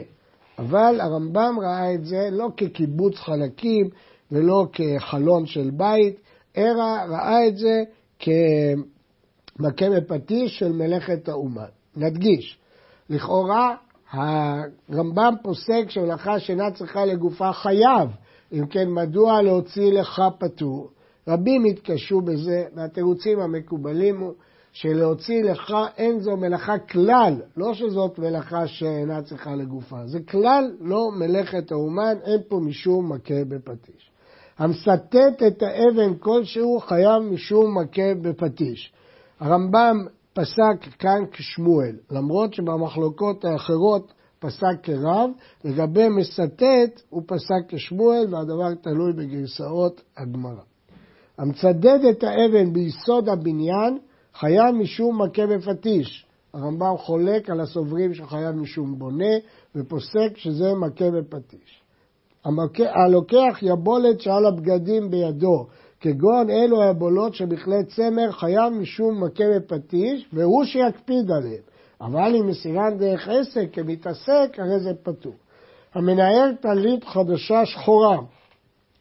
אבל 0.59 0.99
הרמב"ם 1.01 1.55
ראה 1.61 1.93
את 1.93 2.05
זה 2.05 2.29
לא 2.31 2.47
כקיבוץ 2.57 3.15
חלקים 3.15 3.89
ולא 4.31 4.67
כחלון 4.73 5.45
של 5.45 5.69
בית, 5.73 6.15
אלא 6.57 6.83
ראה 7.09 7.47
את 7.47 7.57
זה 7.57 7.83
כמכה 8.19 9.89
בפטיש 9.89 10.59
של 10.59 10.71
מלאכת 10.71 11.29
האומן. 11.29 11.69
נדגיש, 11.97 12.59
לכאורה 13.09 13.75
הרמב"ם 14.11 15.33
פוסק 15.43 15.89
שמלאכה 15.89 16.39
שאינה 16.39 16.71
צריכה 16.71 17.05
לגופה 17.05 17.53
חייב, 17.53 18.09
אם 18.53 18.65
כן 18.65 18.89
מדוע 18.89 19.41
להוציא 19.41 19.91
לך 19.91 20.21
פטור? 20.39 20.89
רבים 21.27 21.65
התקשו 21.65 22.21
בזה, 22.21 22.65
והתירוצים 22.75 23.39
המקובלים 23.39 24.19
הוא 24.19 24.33
שלהוציא 24.71 25.43
לך 25.43 25.73
אין 25.97 26.19
זו 26.19 26.37
מלאכה 26.37 26.77
כלל, 26.77 27.33
לא 27.57 27.73
שזאת 27.73 28.19
מלאכה 28.19 28.67
שאינה 28.67 29.21
צריכה 29.21 29.55
לגופה, 29.55 30.07
זה 30.07 30.19
כלל 30.19 30.71
לא 30.81 31.11
מלאכת 31.19 31.71
האומן, 31.71 32.15
אין 32.23 32.39
פה 32.47 32.59
משום 32.59 33.11
מכה 33.13 33.45
בפטיש. 33.49 34.11
המסטט 34.57 35.15
את 35.47 35.63
האבן 35.63 36.17
כלשהו 36.19 36.79
חייב 36.79 37.23
משום 37.23 37.77
מכה 37.77 38.13
בפטיש. 38.21 38.93
הרמב"ם 39.39 40.05
פסק 40.37 40.97
כאן 40.99 41.23
כשמואל, 41.31 41.95
למרות 42.11 42.53
שבמחלוקות 42.53 43.45
האחרות 43.45 44.13
פסק 44.39 44.83
כרב, 44.83 45.29
לגבי 45.65 46.09
מסטט 46.09 47.01
הוא 47.09 47.23
פסק 47.27 47.65
כשמואל 47.67 48.25
והדבר 48.31 48.73
תלוי 48.81 49.13
בגרסאות 49.13 50.01
הגמרא. 50.17 50.61
המצדד 51.37 51.99
את 52.09 52.23
האבן 52.23 52.73
ביסוד 52.73 53.29
הבניין 53.29 53.97
חייב 54.33 54.75
משום 54.75 55.21
מכה 55.21 55.47
בפטיש. 55.47 56.25
הרמב"ם 56.53 56.97
חולק 56.97 57.49
על 57.49 57.59
הסוברים 57.59 58.13
שחייב 58.13 58.55
משום 58.55 58.99
בונה 58.99 59.35
ופוסק 59.75 60.37
שזה 60.37 60.73
מכה 60.75 61.11
בפטיש. 61.11 61.81
הלוקח 62.79 63.59
יבולת 63.61 64.21
שעל 64.21 64.45
הבגדים 64.45 65.09
בידו, 65.09 65.67
כגון 65.99 66.49
אלו 66.49 66.81
היבולות 66.81 67.35
שבכלי 67.35 67.85
צמר 67.95 68.31
חייב 68.31 68.73
משום 68.73 69.23
מכה 69.23 69.43
בפטיש, 69.55 70.29
והוא 70.33 70.63
שיקפיד 70.65 71.31
עליהם. 71.31 71.61
אבל 72.01 72.35
אם 72.35 72.47
מסירן 72.47 72.97
דרך 72.97 73.27
עסק 73.27 73.69
כמתעסק, 73.73 74.57
הרי 74.57 74.79
זה 74.79 74.91
פטור. 75.03 75.33
המנהל 75.93 76.55
טלית 76.55 77.03
חדשה 77.03 77.65
שחורה 77.65 78.17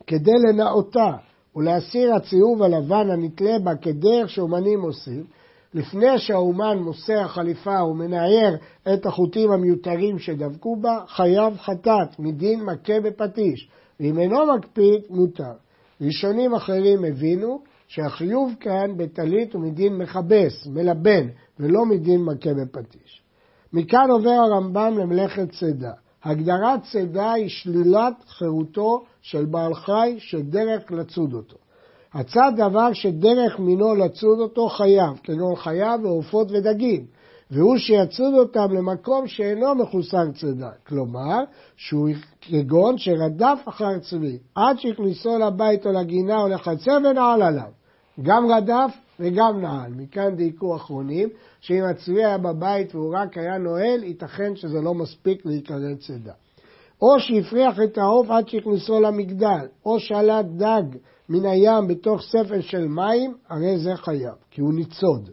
כדי 0.07 0.33
לנאותה 0.49 1.13
ולהסיר 1.57 2.15
הציוב 2.15 2.63
הלבן 2.63 3.11
הנתלה 3.11 3.59
בה 3.59 3.77
כדרך 3.77 4.31
שאומנים 4.31 4.83
עושים, 4.83 5.25
לפני 5.75 6.19
שהאומן 6.19 6.79
מוסר 6.79 7.21
החליפה 7.21 7.85
ומנער 7.85 8.55
את 8.95 9.07
החוטים 9.07 9.53
המיותרים 9.53 10.19
שדבקו 10.19 10.77
בה, 10.77 11.01
חייב 11.09 11.57
חטאת 11.57 12.19
מדין 12.19 12.65
מכה 12.65 13.01
בפטיש, 13.01 13.69
ואם 14.01 14.19
אינו 14.19 14.55
מקפיד, 14.57 15.01
מותר. 15.11 15.66
ראשונים 16.01 16.55
אחרים 16.55 17.05
הבינו 17.05 17.63
שהחיוב 17.89 18.55
כאן 18.61 18.97
בטלית 18.97 19.55
הוא 19.55 19.63
מדין 19.63 19.99
מכבס, 19.99 20.67
מלבן, 20.67 21.29
ולא 21.61 21.85
מדין 21.85 22.25
מכה 22.25 22.55
בפטיש. 22.55 23.23
מכאן 23.73 24.11
עובר 24.11 24.31
הרמב"ם 24.31 24.99
למלאכת 24.99 25.51
צידה. 25.51 25.93
הגדרת 26.25 26.83
צידה 26.91 27.33
היא 27.33 27.49
שלילת 27.49 28.15
חירותו 28.29 29.05
של 29.23 29.45
בעל 29.45 29.75
חי 29.75 30.15
שדרך 30.19 30.93
לצוד 30.93 31.35
אותו. 31.35 31.57
הצד 32.15 32.53
דבר 32.57 32.93
שדרך 32.93 33.59
מינו 33.59 33.95
לצוד 33.95 34.41
אותו 34.41 34.69
חייב, 34.69 35.21
כגון 35.23 35.57
חיה 35.57 35.97
ועופות 36.03 36.51
ודגים, 36.51 37.07
והוא 37.51 37.77
שיצוד 37.77 38.35
אותם 38.35 38.73
למקום 38.73 39.27
שאינו 39.27 39.75
מחוסר 39.75 40.31
צידה, 40.41 40.71
כלומר, 40.87 41.45
שהוא 41.77 42.09
כגון 42.41 42.99
שרדף 42.99 43.59
אחר 43.65 43.99
צבי, 43.99 44.39
עד 44.55 44.79
שהכניסו 44.79 45.39
לבית 45.39 45.87
או 45.87 45.93
לגינה 45.93 46.43
או 46.43 46.49
לחצר 46.49 46.99
ונעל 47.05 47.43
עליו. 47.43 47.71
גם 48.23 48.47
רדף 48.53 48.95
וגם 49.21 49.61
נעל. 49.61 49.93
מכאן 49.97 50.37
דייקו 50.37 50.77
אחרונים, 50.77 51.29
שאם 51.61 51.85
הצבי 51.85 52.25
היה 52.25 52.39
בבית 52.39 52.95
והוא 52.95 53.15
רק 53.17 53.39
היה 53.39 53.59
נועל, 53.59 54.05
ייתכן 54.05 54.57
שזה 54.57 54.81
לא 54.81 54.95
מספיק 54.95 55.47
להיקרא 55.47 55.95
צידה. 56.07 56.33
או 57.03 57.21
שהפריח 57.21 57.81
את 57.85 57.99
העוף 57.99 58.31
עד 58.31 58.49
שהכניסו 58.49 59.01
למגדל, 59.01 59.67
או 59.87 60.01
שלט 60.01 60.47
דג 60.47 60.83
מן 61.29 61.47
הים 61.47 61.89
בתוך 61.89 62.23
ספל 62.23 62.61
של 62.61 62.89
מים, 62.89 63.35
הרי 63.49 63.79
זה 63.79 63.97
חייב, 63.97 64.35
כי 64.51 64.61
הוא 64.61 64.75
ניצוד. 64.75 65.31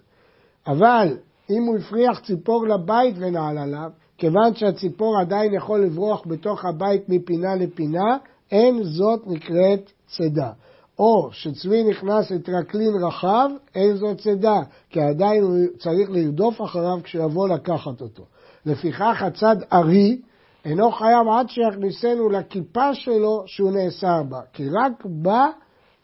אבל 0.68 1.18
אם 1.50 1.64
הוא 1.64 1.78
הפריח 1.78 2.20
ציפור 2.20 2.68
לבית 2.68 3.16
ונעל 3.20 3.58
עליו, 3.58 3.90
כיוון 4.18 4.56
שהציפור 4.56 5.20
עדיין 5.20 5.54
יכול 5.54 5.86
לברוח 5.86 6.24
בתוך 6.28 6.66
הבית 6.66 7.10
מפינה 7.10 7.56
לפינה, 7.56 8.18
אין 8.52 8.84
זאת 8.84 9.28
נקראת 9.28 9.92
צידה. 10.08 10.52
או 11.00 11.30
שצבי 11.32 11.84
נכנס 11.84 12.32
לטרקלין 12.32 13.04
רחב, 13.04 13.50
אין 13.76 13.96
זאת 13.96 14.18
צידה, 14.18 14.62
כי 14.90 15.02
עדיין 15.02 15.44
הוא 15.44 15.58
צריך 15.78 16.10
לרדוף 16.10 16.62
אחריו 16.62 16.98
כשיבוא 17.04 17.50
לקחת 17.50 18.02
אותו. 18.02 18.24
לפיכך 18.66 19.22
הצד 19.22 19.56
ארי 19.74 20.22
אינו 20.66 20.92
חייב 20.92 21.28
עד 21.40 21.50
שיכניסנו 21.50 22.30
לכיפה 22.30 22.94
שלו 22.94 23.44
שהוא 23.46 23.72
נאסר 23.72 24.24
בה, 24.30 24.42
כי 24.54 24.70
רק 24.70 25.06
בה 25.06 25.48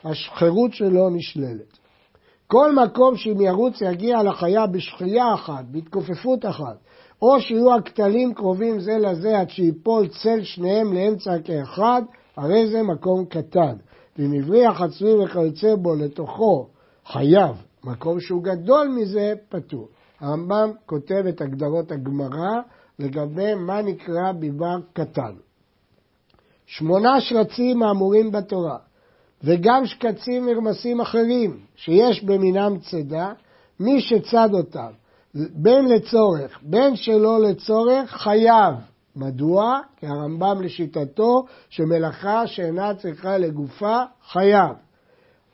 החירות 0.03 0.73
שלו 0.73 1.09
נשללת. 1.09 1.78
כל 2.51 2.75
מקום 2.75 3.17
שאם 3.17 3.41
ירוץ 3.41 3.81
יגיע 3.81 4.23
לחיה 4.23 4.67
בשחייה 4.67 5.33
אחת, 5.33 5.65
בהתכופפות 5.71 6.45
אחת, 6.45 6.77
או 7.21 7.41
שיהיו 7.41 7.75
הכתלים 7.75 8.33
קרובים 8.33 8.79
זה 8.79 8.97
לזה 8.97 9.39
עד 9.39 9.49
שיפול 9.49 10.07
צל 10.07 10.43
שניהם 10.43 10.93
לאמצע 10.93 11.39
כאחד, 11.43 12.01
הרי 12.37 12.67
זה 12.67 12.83
מקום 12.83 13.25
קטן. 13.25 13.75
ואם 14.17 14.33
הבריח 14.33 14.81
הצבי 14.81 15.13
וכיוצא 15.23 15.75
בו 15.75 15.95
לתוכו 15.95 16.67
חייב, 17.05 17.55
מקום 17.83 18.19
שהוא 18.19 18.43
גדול 18.43 18.87
מזה, 18.87 19.33
פטור. 19.49 19.87
הרמב"ם 20.19 20.71
כותב 20.85 21.23
את 21.29 21.41
הגדרות 21.41 21.91
הגמרא 21.91 22.59
לגבי 22.99 23.53
מה 23.53 23.81
נקרא 23.81 24.31
ביבר 24.31 24.77
קטן. 24.93 25.33
שמונה 26.65 27.21
שרצים 27.21 27.83
האמורים 27.83 28.31
בתורה, 28.31 28.77
וגם 29.43 29.85
שקצים 29.85 30.45
מרמסים 30.45 31.01
אחרים 31.01 31.59
שיש 31.75 32.23
במינם 32.23 32.79
צידה, 32.79 33.31
מי 33.79 34.01
שצד 34.01 34.49
אותם, 34.53 34.91
בין 35.33 35.85
לצורך, 35.85 36.59
בין 36.61 36.95
שלא 36.95 37.41
לצורך, 37.41 38.11
חייב. 38.11 38.75
מדוע? 39.15 39.79
כי 39.97 40.07
הרמב"ם 40.07 40.61
לשיטתו 40.61 41.45
שמלאכה 41.69 42.47
שאינה 42.47 42.95
צריכה 42.95 43.37
לגופה, 43.37 43.97
חייב. 44.31 44.75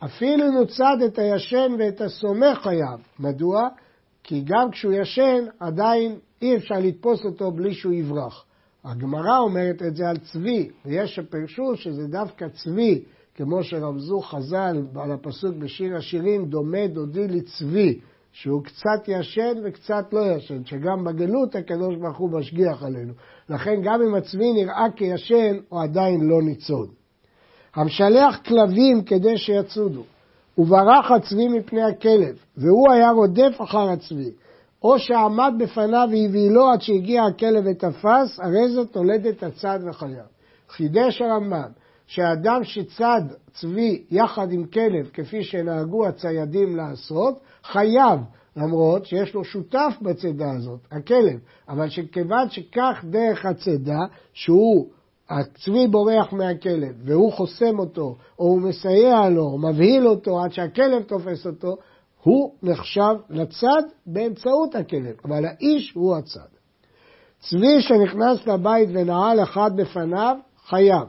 אפילו 0.04 0.52
נוצד 0.52 0.98
את 1.06 1.20
הישן 1.20 1.76
ואת 1.80 2.02
הסומך 2.02 2.58
חייב. 2.58 3.00
מדוע? 3.20 3.70
כי 4.24 4.42
גם 4.46 4.72
כשהוא 4.72 4.94
ישן, 4.94 5.46
עדיין 5.60 6.16
אי 6.42 6.56
אפשר 6.56 6.76
לתפוס 6.80 7.26
אותו 7.26 7.52
בלי 7.52 7.74
שהוא 7.74 7.94
יברח. 7.94 8.46
הגמרא 8.86 9.40
אומרת 9.40 9.82
את 9.88 9.96
זה 9.96 10.10
על 10.10 10.18
צבי, 10.18 10.70
ויש 10.86 11.16
שפרשו 11.16 11.76
שזה 11.76 12.08
דווקא 12.08 12.46
צבי, 12.48 13.04
כמו 13.36 13.64
שרמזו 13.64 14.22
חז"ל 14.22 14.86
על 14.96 15.12
הפסוק 15.12 15.56
בשיר 15.56 15.96
השירים, 15.96 16.46
דומה 16.46 16.88
דודי 16.88 17.28
לצבי, 17.28 18.00
שהוא 18.32 18.64
קצת 18.64 19.08
ישן 19.08 19.54
וקצת 19.64 20.14
לא 20.14 20.20
ישן, 20.32 20.66
שגם 20.66 21.04
בגלות 21.04 21.56
הקדוש 21.56 21.96
ברוך 21.96 22.18
הוא 22.18 22.30
משגיח 22.32 22.84
עלינו. 22.84 23.14
לכן 23.50 23.82
גם 23.84 24.02
אם 24.02 24.16
הצבי 24.16 24.54
נראה 24.54 24.86
כישן, 24.96 25.58
הוא 25.70 25.82
עדיין 25.82 26.22
לא 26.22 26.42
ניצוד. 26.42 26.90
המשלח 27.76 28.38
כלבים 28.46 29.04
כדי 29.04 29.38
שיצודו, 29.38 30.04
וברח 30.58 31.12
הצבי 31.12 31.48
מפני 31.48 31.84
הכלב, 31.84 32.36
והוא 32.58 32.92
היה 32.92 33.12
רודף 33.12 33.62
אחר 33.64 33.90
הצבי, 33.90 34.32
או 34.84 35.00
שעמד 35.00 35.54
בפניו 35.60 36.08
והבהילו 36.12 36.72
עד 36.72 36.82
שהגיע 36.82 37.24
הכלב 37.24 37.64
ותפס, 37.68 38.40
הרי 38.40 38.70
זאת 38.70 38.92
תולדת 38.92 39.44
הצד 39.44 39.80
וחייו. 39.90 40.26
חידש 40.70 41.22
הרמב"ם 41.22 41.85
שאדם 42.08 42.64
שצד 42.64 43.22
צבי 43.54 44.04
יחד 44.12 44.52
עם 44.52 44.66
כלב, 44.66 45.10
כפי 45.14 45.44
שנהגו 45.44 46.08
הציידים 46.08 46.76
לעשות, 46.76 47.40
חייב, 47.64 48.20
למרות 48.56 49.06
שיש 49.06 49.34
לו 49.34 49.44
שותף 49.44 49.94
בצידה 50.02 50.52
הזאת, 50.52 50.80
הכלב, 50.92 51.40
אבל 51.70 51.90
שכיוון 51.90 52.50
שכך 52.50 53.06
דרך 53.10 53.46
הצידה, 53.46 54.00
שהוא, 54.34 54.90
הצבי 55.30 55.88
בורח 55.88 56.34
מהכלב, 56.34 56.96
והוא 57.04 57.34
חוסם 57.34 57.80
אותו, 57.80 58.16
או 58.40 58.46
הוא 58.46 58.62
מסייע 58.62 59.30
לו, 59.30 59.44
או 59.44 59.58
מבהיל 59.58 60.08
אותו 60.08 60.42
עד 60.44 60.52
שהכלב 60.52 61.04
תופס 61.04 61.48
אותו, 61.48 61.76
הוא 62.24 62.54
נחשב 62.64 63.16
לצד 63.30 63.84
באמצעות 64.06 64.76
הכלב, 64.76 65.16
אבל 65.26 65.46
האיש 65.46 65.92
הוא 65.96 66.16
הצד. 66.16 66.56
צבי 67.40 67.82
שנכנס 67.82 68.48
לבית 68.48 68.90
ונעל 68.94 69.44
אחד 69.44 69.72
בפניו, 69.76 70.38
חייב. 70.66 71.08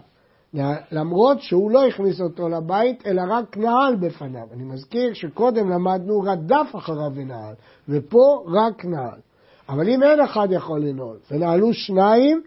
למרות 0.92 1.40
שהוא 1.40 1.70
לא 1.70 1.86
הכניס 1.86 2.20
אותו 2.20 2.48
לבית, 2.48 3.06
אלא 3.06 3.22
רק 3.28 3.56
נעל 3.56 3.96
בפניו. 3.96 4.46
אני 4.52 4.64
מזכיר 4.64 5.14
שקודם 5.14 5.70
למדנו 5.70 6.20
רדף 6.20 6.66
אחריו 6.76 7.10
ונעל, 7.14 7.54
ופה 7.88 8.44
רק 8.46 8.84
נעל. 8.84 9.20
אבל 9.68 9.88
אם 9.88 10.02
אין 10.02 10.20
אחד 10.20 10.48
יכול 10.50 10.80
לנעול, 10.80 11.16
ונעלו 11.30 11.74
שניים, 11.74 12.42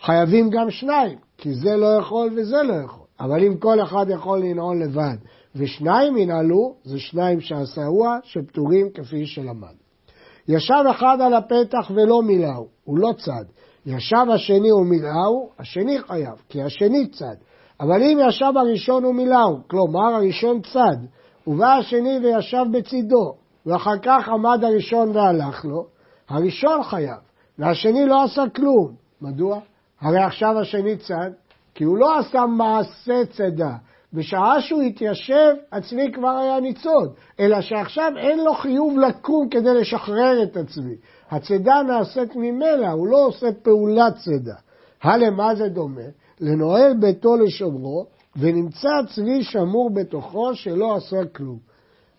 חייבים 0.00 0.50
גם 0.50 0.70
שניים, 0.70 1.18
כי 1.38 1.54
זה 1.54 1.76
לא 1.76 1.86
יכול 1.86 2.30
וזה 2.36 2.62
לא 2.62 2.74
יכול. 2.84 3.04
אבל 3.20 3.44
אם 3.44 3.56
כל 3.56 3.82
אחד 3.82 4.06
יכול 4.08 4.38
לנעול 4.38 4.82
לבד, 4.82 5.16
ושניים 5.56 6.16
ינעלו, 6.16 6.74
זה 6.84 6.98
שניים 6.98 7.40
שעשה 7.40 7.84
הוא, 7.84 8.06
שפטורים 8.22 8.90
כפי 8.94 9.26
שלמד. 9.26 9.74
ישב 10.48 10.84
אחד 10.90 11.18
על 11.20 11.34
הפתח 11.34 11.90
ולא 11.94 12.22
מילאו, 12.22 12.66
הוא 12.84 12.98
לא 12.98 13.12
צד. 13.18 13.44
ישב 13.86 14.26
השני 14.34 14.72
ומילאו, 14.72 15.50
השני 15.58 15.98
חייב, 15.98 16.34
כי 16.48 16.62
השני 16.62 17.06
צד. 17.06 17.34
אבל 17.80 18.02
אם 18.02 18.18
ישב 18.28 18.52
הראשון 18.56 19.04
ומילאו, 19.04 19.58
כלומר 19.68 20.14
הראשון 20.14 20.60
צד, 20.60 20.96
ובא 21.46 21.72
השני 21.72 22.18
וישב 22.22 22.64
בצידו, 22.72 23.34
ואחר 23.66 23.98
כך 24.02 24.28
עמד 24.28 24.64
הראשון 24.64 25.16
והלך 25.16 25.64
לו, 25.64 25.86
הראשון 26.28 26.82
חייב, 26.82 27.18
והשני 27.58 28.06
לא 28.06 28.24
עשה 28.24 28.42
כלום. 28.56 28.94
מדוע? 29.20 29.60
הרי 30.00 30.18
עכשיו 30.18 30.60
השני 30.60 30.96
צד, 30.96 31.30
כי 31.74 31.84
הוא 31.84 31.98
לא 31.98 32.18
עשה 32.18 32.46
מעשה 32.46 33.26
צידה. 33.30 33.76
בשעה 34.14 34.60
שהוא 34.60 34.82
התיישב, 34.82 35.54
הצבי 35.72 36.12
כבר 36.12 36.28
היה 36.28 36.60
ניצוד, 36.60 37.14
אלא 37.40 37.60
שעכשיו 37.60 38.12
אין 38.16 38.44
לו 38.44 38.54
חיוב 38.54 38.98
לקום 38.98 39.48
כדי 39.48 39.74
לשחרר 39.74 40.42
את 40.42 40.56
הצבי. 40.56 40.96
הצידה 41.30 41.82
נעשית 41.82 42.36
ממילא, 42.36 42.86
הוא 42.86 43.08
לא 43.08 43.26
עושה 43.26 43.46
פעולת 43.62 44.14
צידה. 44.16 44.54
הלמה 45.02 45.54
זה 45.54 45.68
דומה? 45.68 46.00
לנועל 46.40 46.94
ביתו 47.00 47.36
לשומרו, 47.36 48.06
ונמצא 48.36 48.88
צבי 49.14 49.42
שמור 49.42 49.90
בתוכו 49.94 50.54
שלא 50.54 50.96
עשה 50.96 51.24
כלום. 51.36 51.58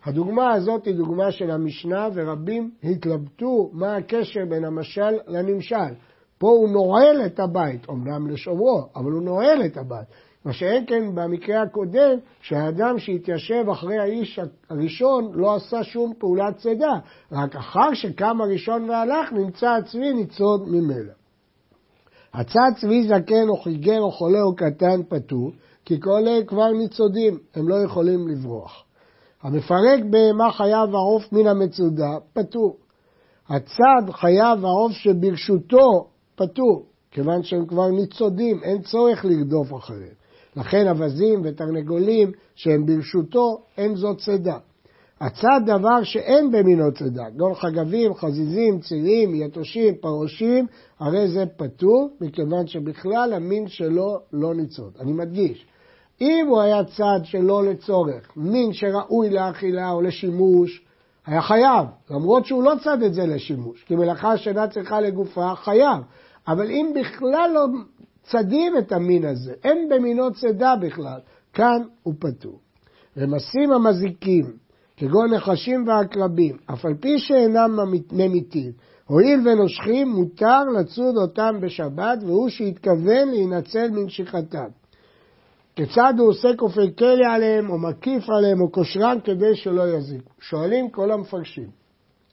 הדוגמה 0.04 0.52
הזאת 0.52 0.84
היא 0.84 0.94
דוגמה 0.94 1.30
של 1.30 1.50
המשנה, 1.50 2.08
ורבים 2.14 2.70
התלבטו 2.84 3.70
מה 3.72 3.96
הקשר 3.96 4.40
בין 4.48 4.64
המשל 4.64 5.18
לנמשל. 5.26 5.94
פה 6.38 6.48
הוא 6.48 6.68
נועל 6.68 7.26
את 7.26 7.40
הבית, 7.40 7.90
אמנם 7.90 8.26
לשומרו, 8.26 8.82
אבל 8.96 9.12
הוא 9.12 9.22
נועל 9.22 9.64
את 9.66 9.76
הבית. 9.76 10.08
מה 10.46 10.52
שאין 10.52 10.84
כן 10.86 11.14
במקרה 11.14 11.62
הקודם, 11.62 12.18
שהאדם 12.40 12.98
שהתיישב 12.98 13.64
אחרי 13.72 13.98
האיש 13.98 14.40
הראשון 14.70 15.30
לא 15.34 15.54
עשה 15.54 15.84
שום 15.84 16.12
פעולת 16.18 16.56
צידה, 16.56 16.92
רק 17.32 17.56
אחר 17.56 17.94
שקם 17.94 18.40
הראשון 18.40 18.90
והלך 18.90 19.32
נמצא 19.32 19.70
הצבי 19.70 20.12
ניצוד 20.12 20.68
ממילא. 20.68 21.12
הצד 22.34 22.70
צבי 22.80 23.08
זקן 23.08 23.48
או 23.48 23.56
חיגר 23.56 24.00
או 24.00 24.10
חולה 24.10 24.42
או 24.42 24.56
קטן 24.56 25.02
פטור, 25.08 25.50
כי 25.84 26.00
כל 26.00 26.10
אלה 26.10 26.44
כבר 26.44 26.72
ניצודים, 26.72 27.38
הם 27.54 27.68
לא 27.68 27.74
יכולים 27.84 28.28
לברוח. 28.28 28.84
המפרק 29.42 30.00
בהמה 30.10 30.52
חייב 30.52 30.94
העוף 30.94 31.32
מן 31.32 31.46
המצודה, 31.46 32.18
פטור. 32.32 32.76
הצד 33.48 34.10
חייב 34.12 34.64
העוף 34.64 34.92
שברשותו, 34.92 36.08
פטור, 36.34 36.86
כיוון 37.10 37.42
שהם 37.42 37.66
כבר 37.66 37.88
ניצודים, 37.90 38.60
אין 38.62 38.82
צורך 38.82 39.24
לרדוף 39.24 39.74
אחריהם. 39.74 40.25
לכן 40.56 40.88
אווזים 40.88 41.40
ותרנגולים 41.44 42.32
שהם 42.54 42.86
ברשותו, 42.86 43.62
אין 43.78 43.96
זאת 43.96 44.18
צידה. 44.18 44.58
הצד 45.20 45.60
דבר 45.66 46.02
שאין 46.02 46.50
במינו 46.50 46.92
צידה, 46.92 47.24
גול 47.36 47.54
חגבים, 47.54 48.14
חזיזים, 48.14 48.80
צירים, 48.80 49.34
יתושים, 49.34 49.94
פרושים, 49.94 50.66
הרי 51.00 51.28
זה 51.28 51.44
פטור, 51.56 52.10
מכיוון 52.20 52.66
שבכלל 52.66 53.32
המין 53.32 53.68
שלו 53.68 54.18
לא 54.32 54.54
ניצוד. 54.54 54.92
אני 55.00 55.12
מדגיש, 55.12 55.66
אם 56.20 56.46
הוא 56.48 56.60
היה 56.60 56.84
צד 56.84 57.20
שלא 57.24 57.64
לצורך, 57.64 58.30
מין 58.36 58.72
שראוי 58.72 59.30
לאכילה 59.30 59.90
או 59.90 60.00
לשימוש, 60.02 60.82
היה 61.26 61.42
חייב, 61.42 61.86
למרות 62.10 62.46
שהוא 62.46 62.62
לא 62.62 62.72
צד 62.84 63.02
את 63.02 63.14
זה 63.14 63.26
לשימוש, 63.26 63.84
כי 63.84 63.96
מלאכה 63.96 64.36
שאינה 64.36 64.68
צריכה 64.68 65.00
לגופה, 65.00 65.54
חייב. 65.54 65.98
אבל 66.48 66.70
אם 66.70 66.92
בכלל 66.94 67.50
לא 67.54 67.66
צדים 68.26 68.78
את 68.78 68.92
המין 68.92 69.24
הזה, 69.24 69.52
אין 69.64 69.88
במינו 69.88 70.32
צידה 70.32 70.74
בכלל, 70.80 71.20
כאן 71.52 71.82
הוא 72.02 72.14
פטור. 72.18 72.60
רמסים 73.18 73.72
המזיקים, 73.72 74.44
כגון 74.96 75.34
נחשים 75.34 75.88
ועקרבים, 75.88 76.56
אף 76.72 76.84
על 76.84 76.94
פי 77.00 77.18
שאינם 77.18 77.78
ממיתים, 78.12 78.72
הואיל 79.06 79.48
ונושכים, 79.48 80.08
מותר 80.08 80.64
לצוד 80.64 81.16
אותם 81.16 81.60
בשבת, 81.60 82.18
והוא 82.22 82.48
שהתכוון 82.48 83.28
להינצל 83.28 83.90
מנשיכתם. 83.90 84.68
כיצד 85.76 86.14
הוא 86.18 86.28
עושה 86.28 86.48
כופי 86.56 86.96
כלא 86.98 87.26
עליהם, 87.34 87.70
או 87.70 87.78
מקיף 87.78 88.30
עליהם, 88.30 88.60
או 88.60 88.70
קושרם 88.70 89.18
כדי 89.24 89.54
שלא 89.54 89.96
יזיקו? 89.96 90.30
שואלים 90.40 90.90
כל 90.90 91.10
המפרשים. 91.10 91.68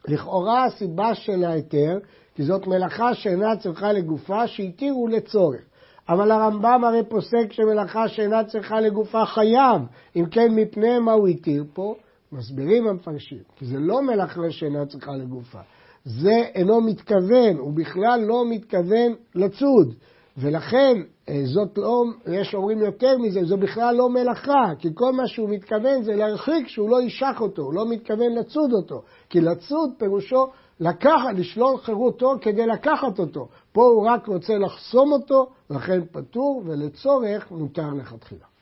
לכאורה 0.08 0.66
הסיבה 0.66 1.16
של 1.16 1.44
ההיתר, 1.44 1.98
כי 2.36 2.44
זאת 2.44 2.68
מלאכה 2.68 3.14
שאינה 3.14 3.58
צריכה 3.58 3.92
לגופה, 3.92 4.48
שהתירו 4.48 5.08
לצורך. 5.08 5.62
אבל 6.10 6.32
הרמב"ם 6.32 6.84
הרי 6.84 7.04
פוסק 7.10 7.52
שמלאכה 7.52 8.08
שאינה 8.08 8.44
צריכה 8.44 8.80
לגופה 8.80 9.26
חייב, 9.26 9.82
אם 10.16 10.26
כן 10.32 10.56
מפני 10.56 11.00
מה 11.00 11.12
הוא 11.12 11.28
התיר 11.28 11.63
פה? 11.74 11.96
מסבירים 12.32 12.88
המפרשים, 12.88 13.39
כי 13.56 13.66
זה 13.66 13.80
לא 13.80 14.02
מלאכה 14.02 14.52
שאינה 14.52 14.86
צריכה 14.86 15.12
לגופה. 15.12 15.60
זה 16.06 16.42
אינו 16.56 16.82
מתכוון, 16.82 17.58
הוא 17.58 17.74
בכלל 17.74 18.22
לא 18.28 18.44
מתכוון 18.50 19.13
לצוד. 19.36 19.94
ולכן 20.38 21.02
אה, 21.30 21.42
זאת 21.46 21.78
לא, 21.78 22.04
יש 22.28 22.56
אומרים 22.56 22.80
יותר 22.80 23.18
מזה, 23.18 23.44
זו 23.44 23.58
בכלל 23.58 23.96
לא 23.96 24.10
מלאכה, 24.10 24.72
כי 24.80 24.89
כל 24.94 25.12
מה 25.13 25.28
שהוא 25.28 25.50
מתכוון 25.50 26.04
זה 26.04 26.16
להרחיק 26.16 26.68
שהוא 26.68 26.89
לא 26.89 27.02
ישח 27.02 27.38
אותו, 27.42 27.62
הוא 27.62 27.74
לא 27.74 27.89
מתכוון 27.89 28.36
לצוד 28.36 28.74
אותו. 28.74 29.02
כי 29.30 29.42
לצוד 29.42 29.89
פירושו 29.98 30.48
לקחת, 30.80 31.34
לשלול 31.36 31.78
חירותו 31.78 32.34
כדי 32.42 32.68
לקחת 32.68 33.20
אותו. 33.20 33.48
פה 33.74 33.84
הוא 33.84 34.08
רק 34.08 34.28
רוצה 34.28 34.58
לחסום 34.58 35.12
אותו, 35.12 35.50
לכן 35.70 36.02
פטור, 36.12 36.64
ולצורך 36.66 37.52
מותר 37.52 37.94
לכתחילה. 37.94 38.53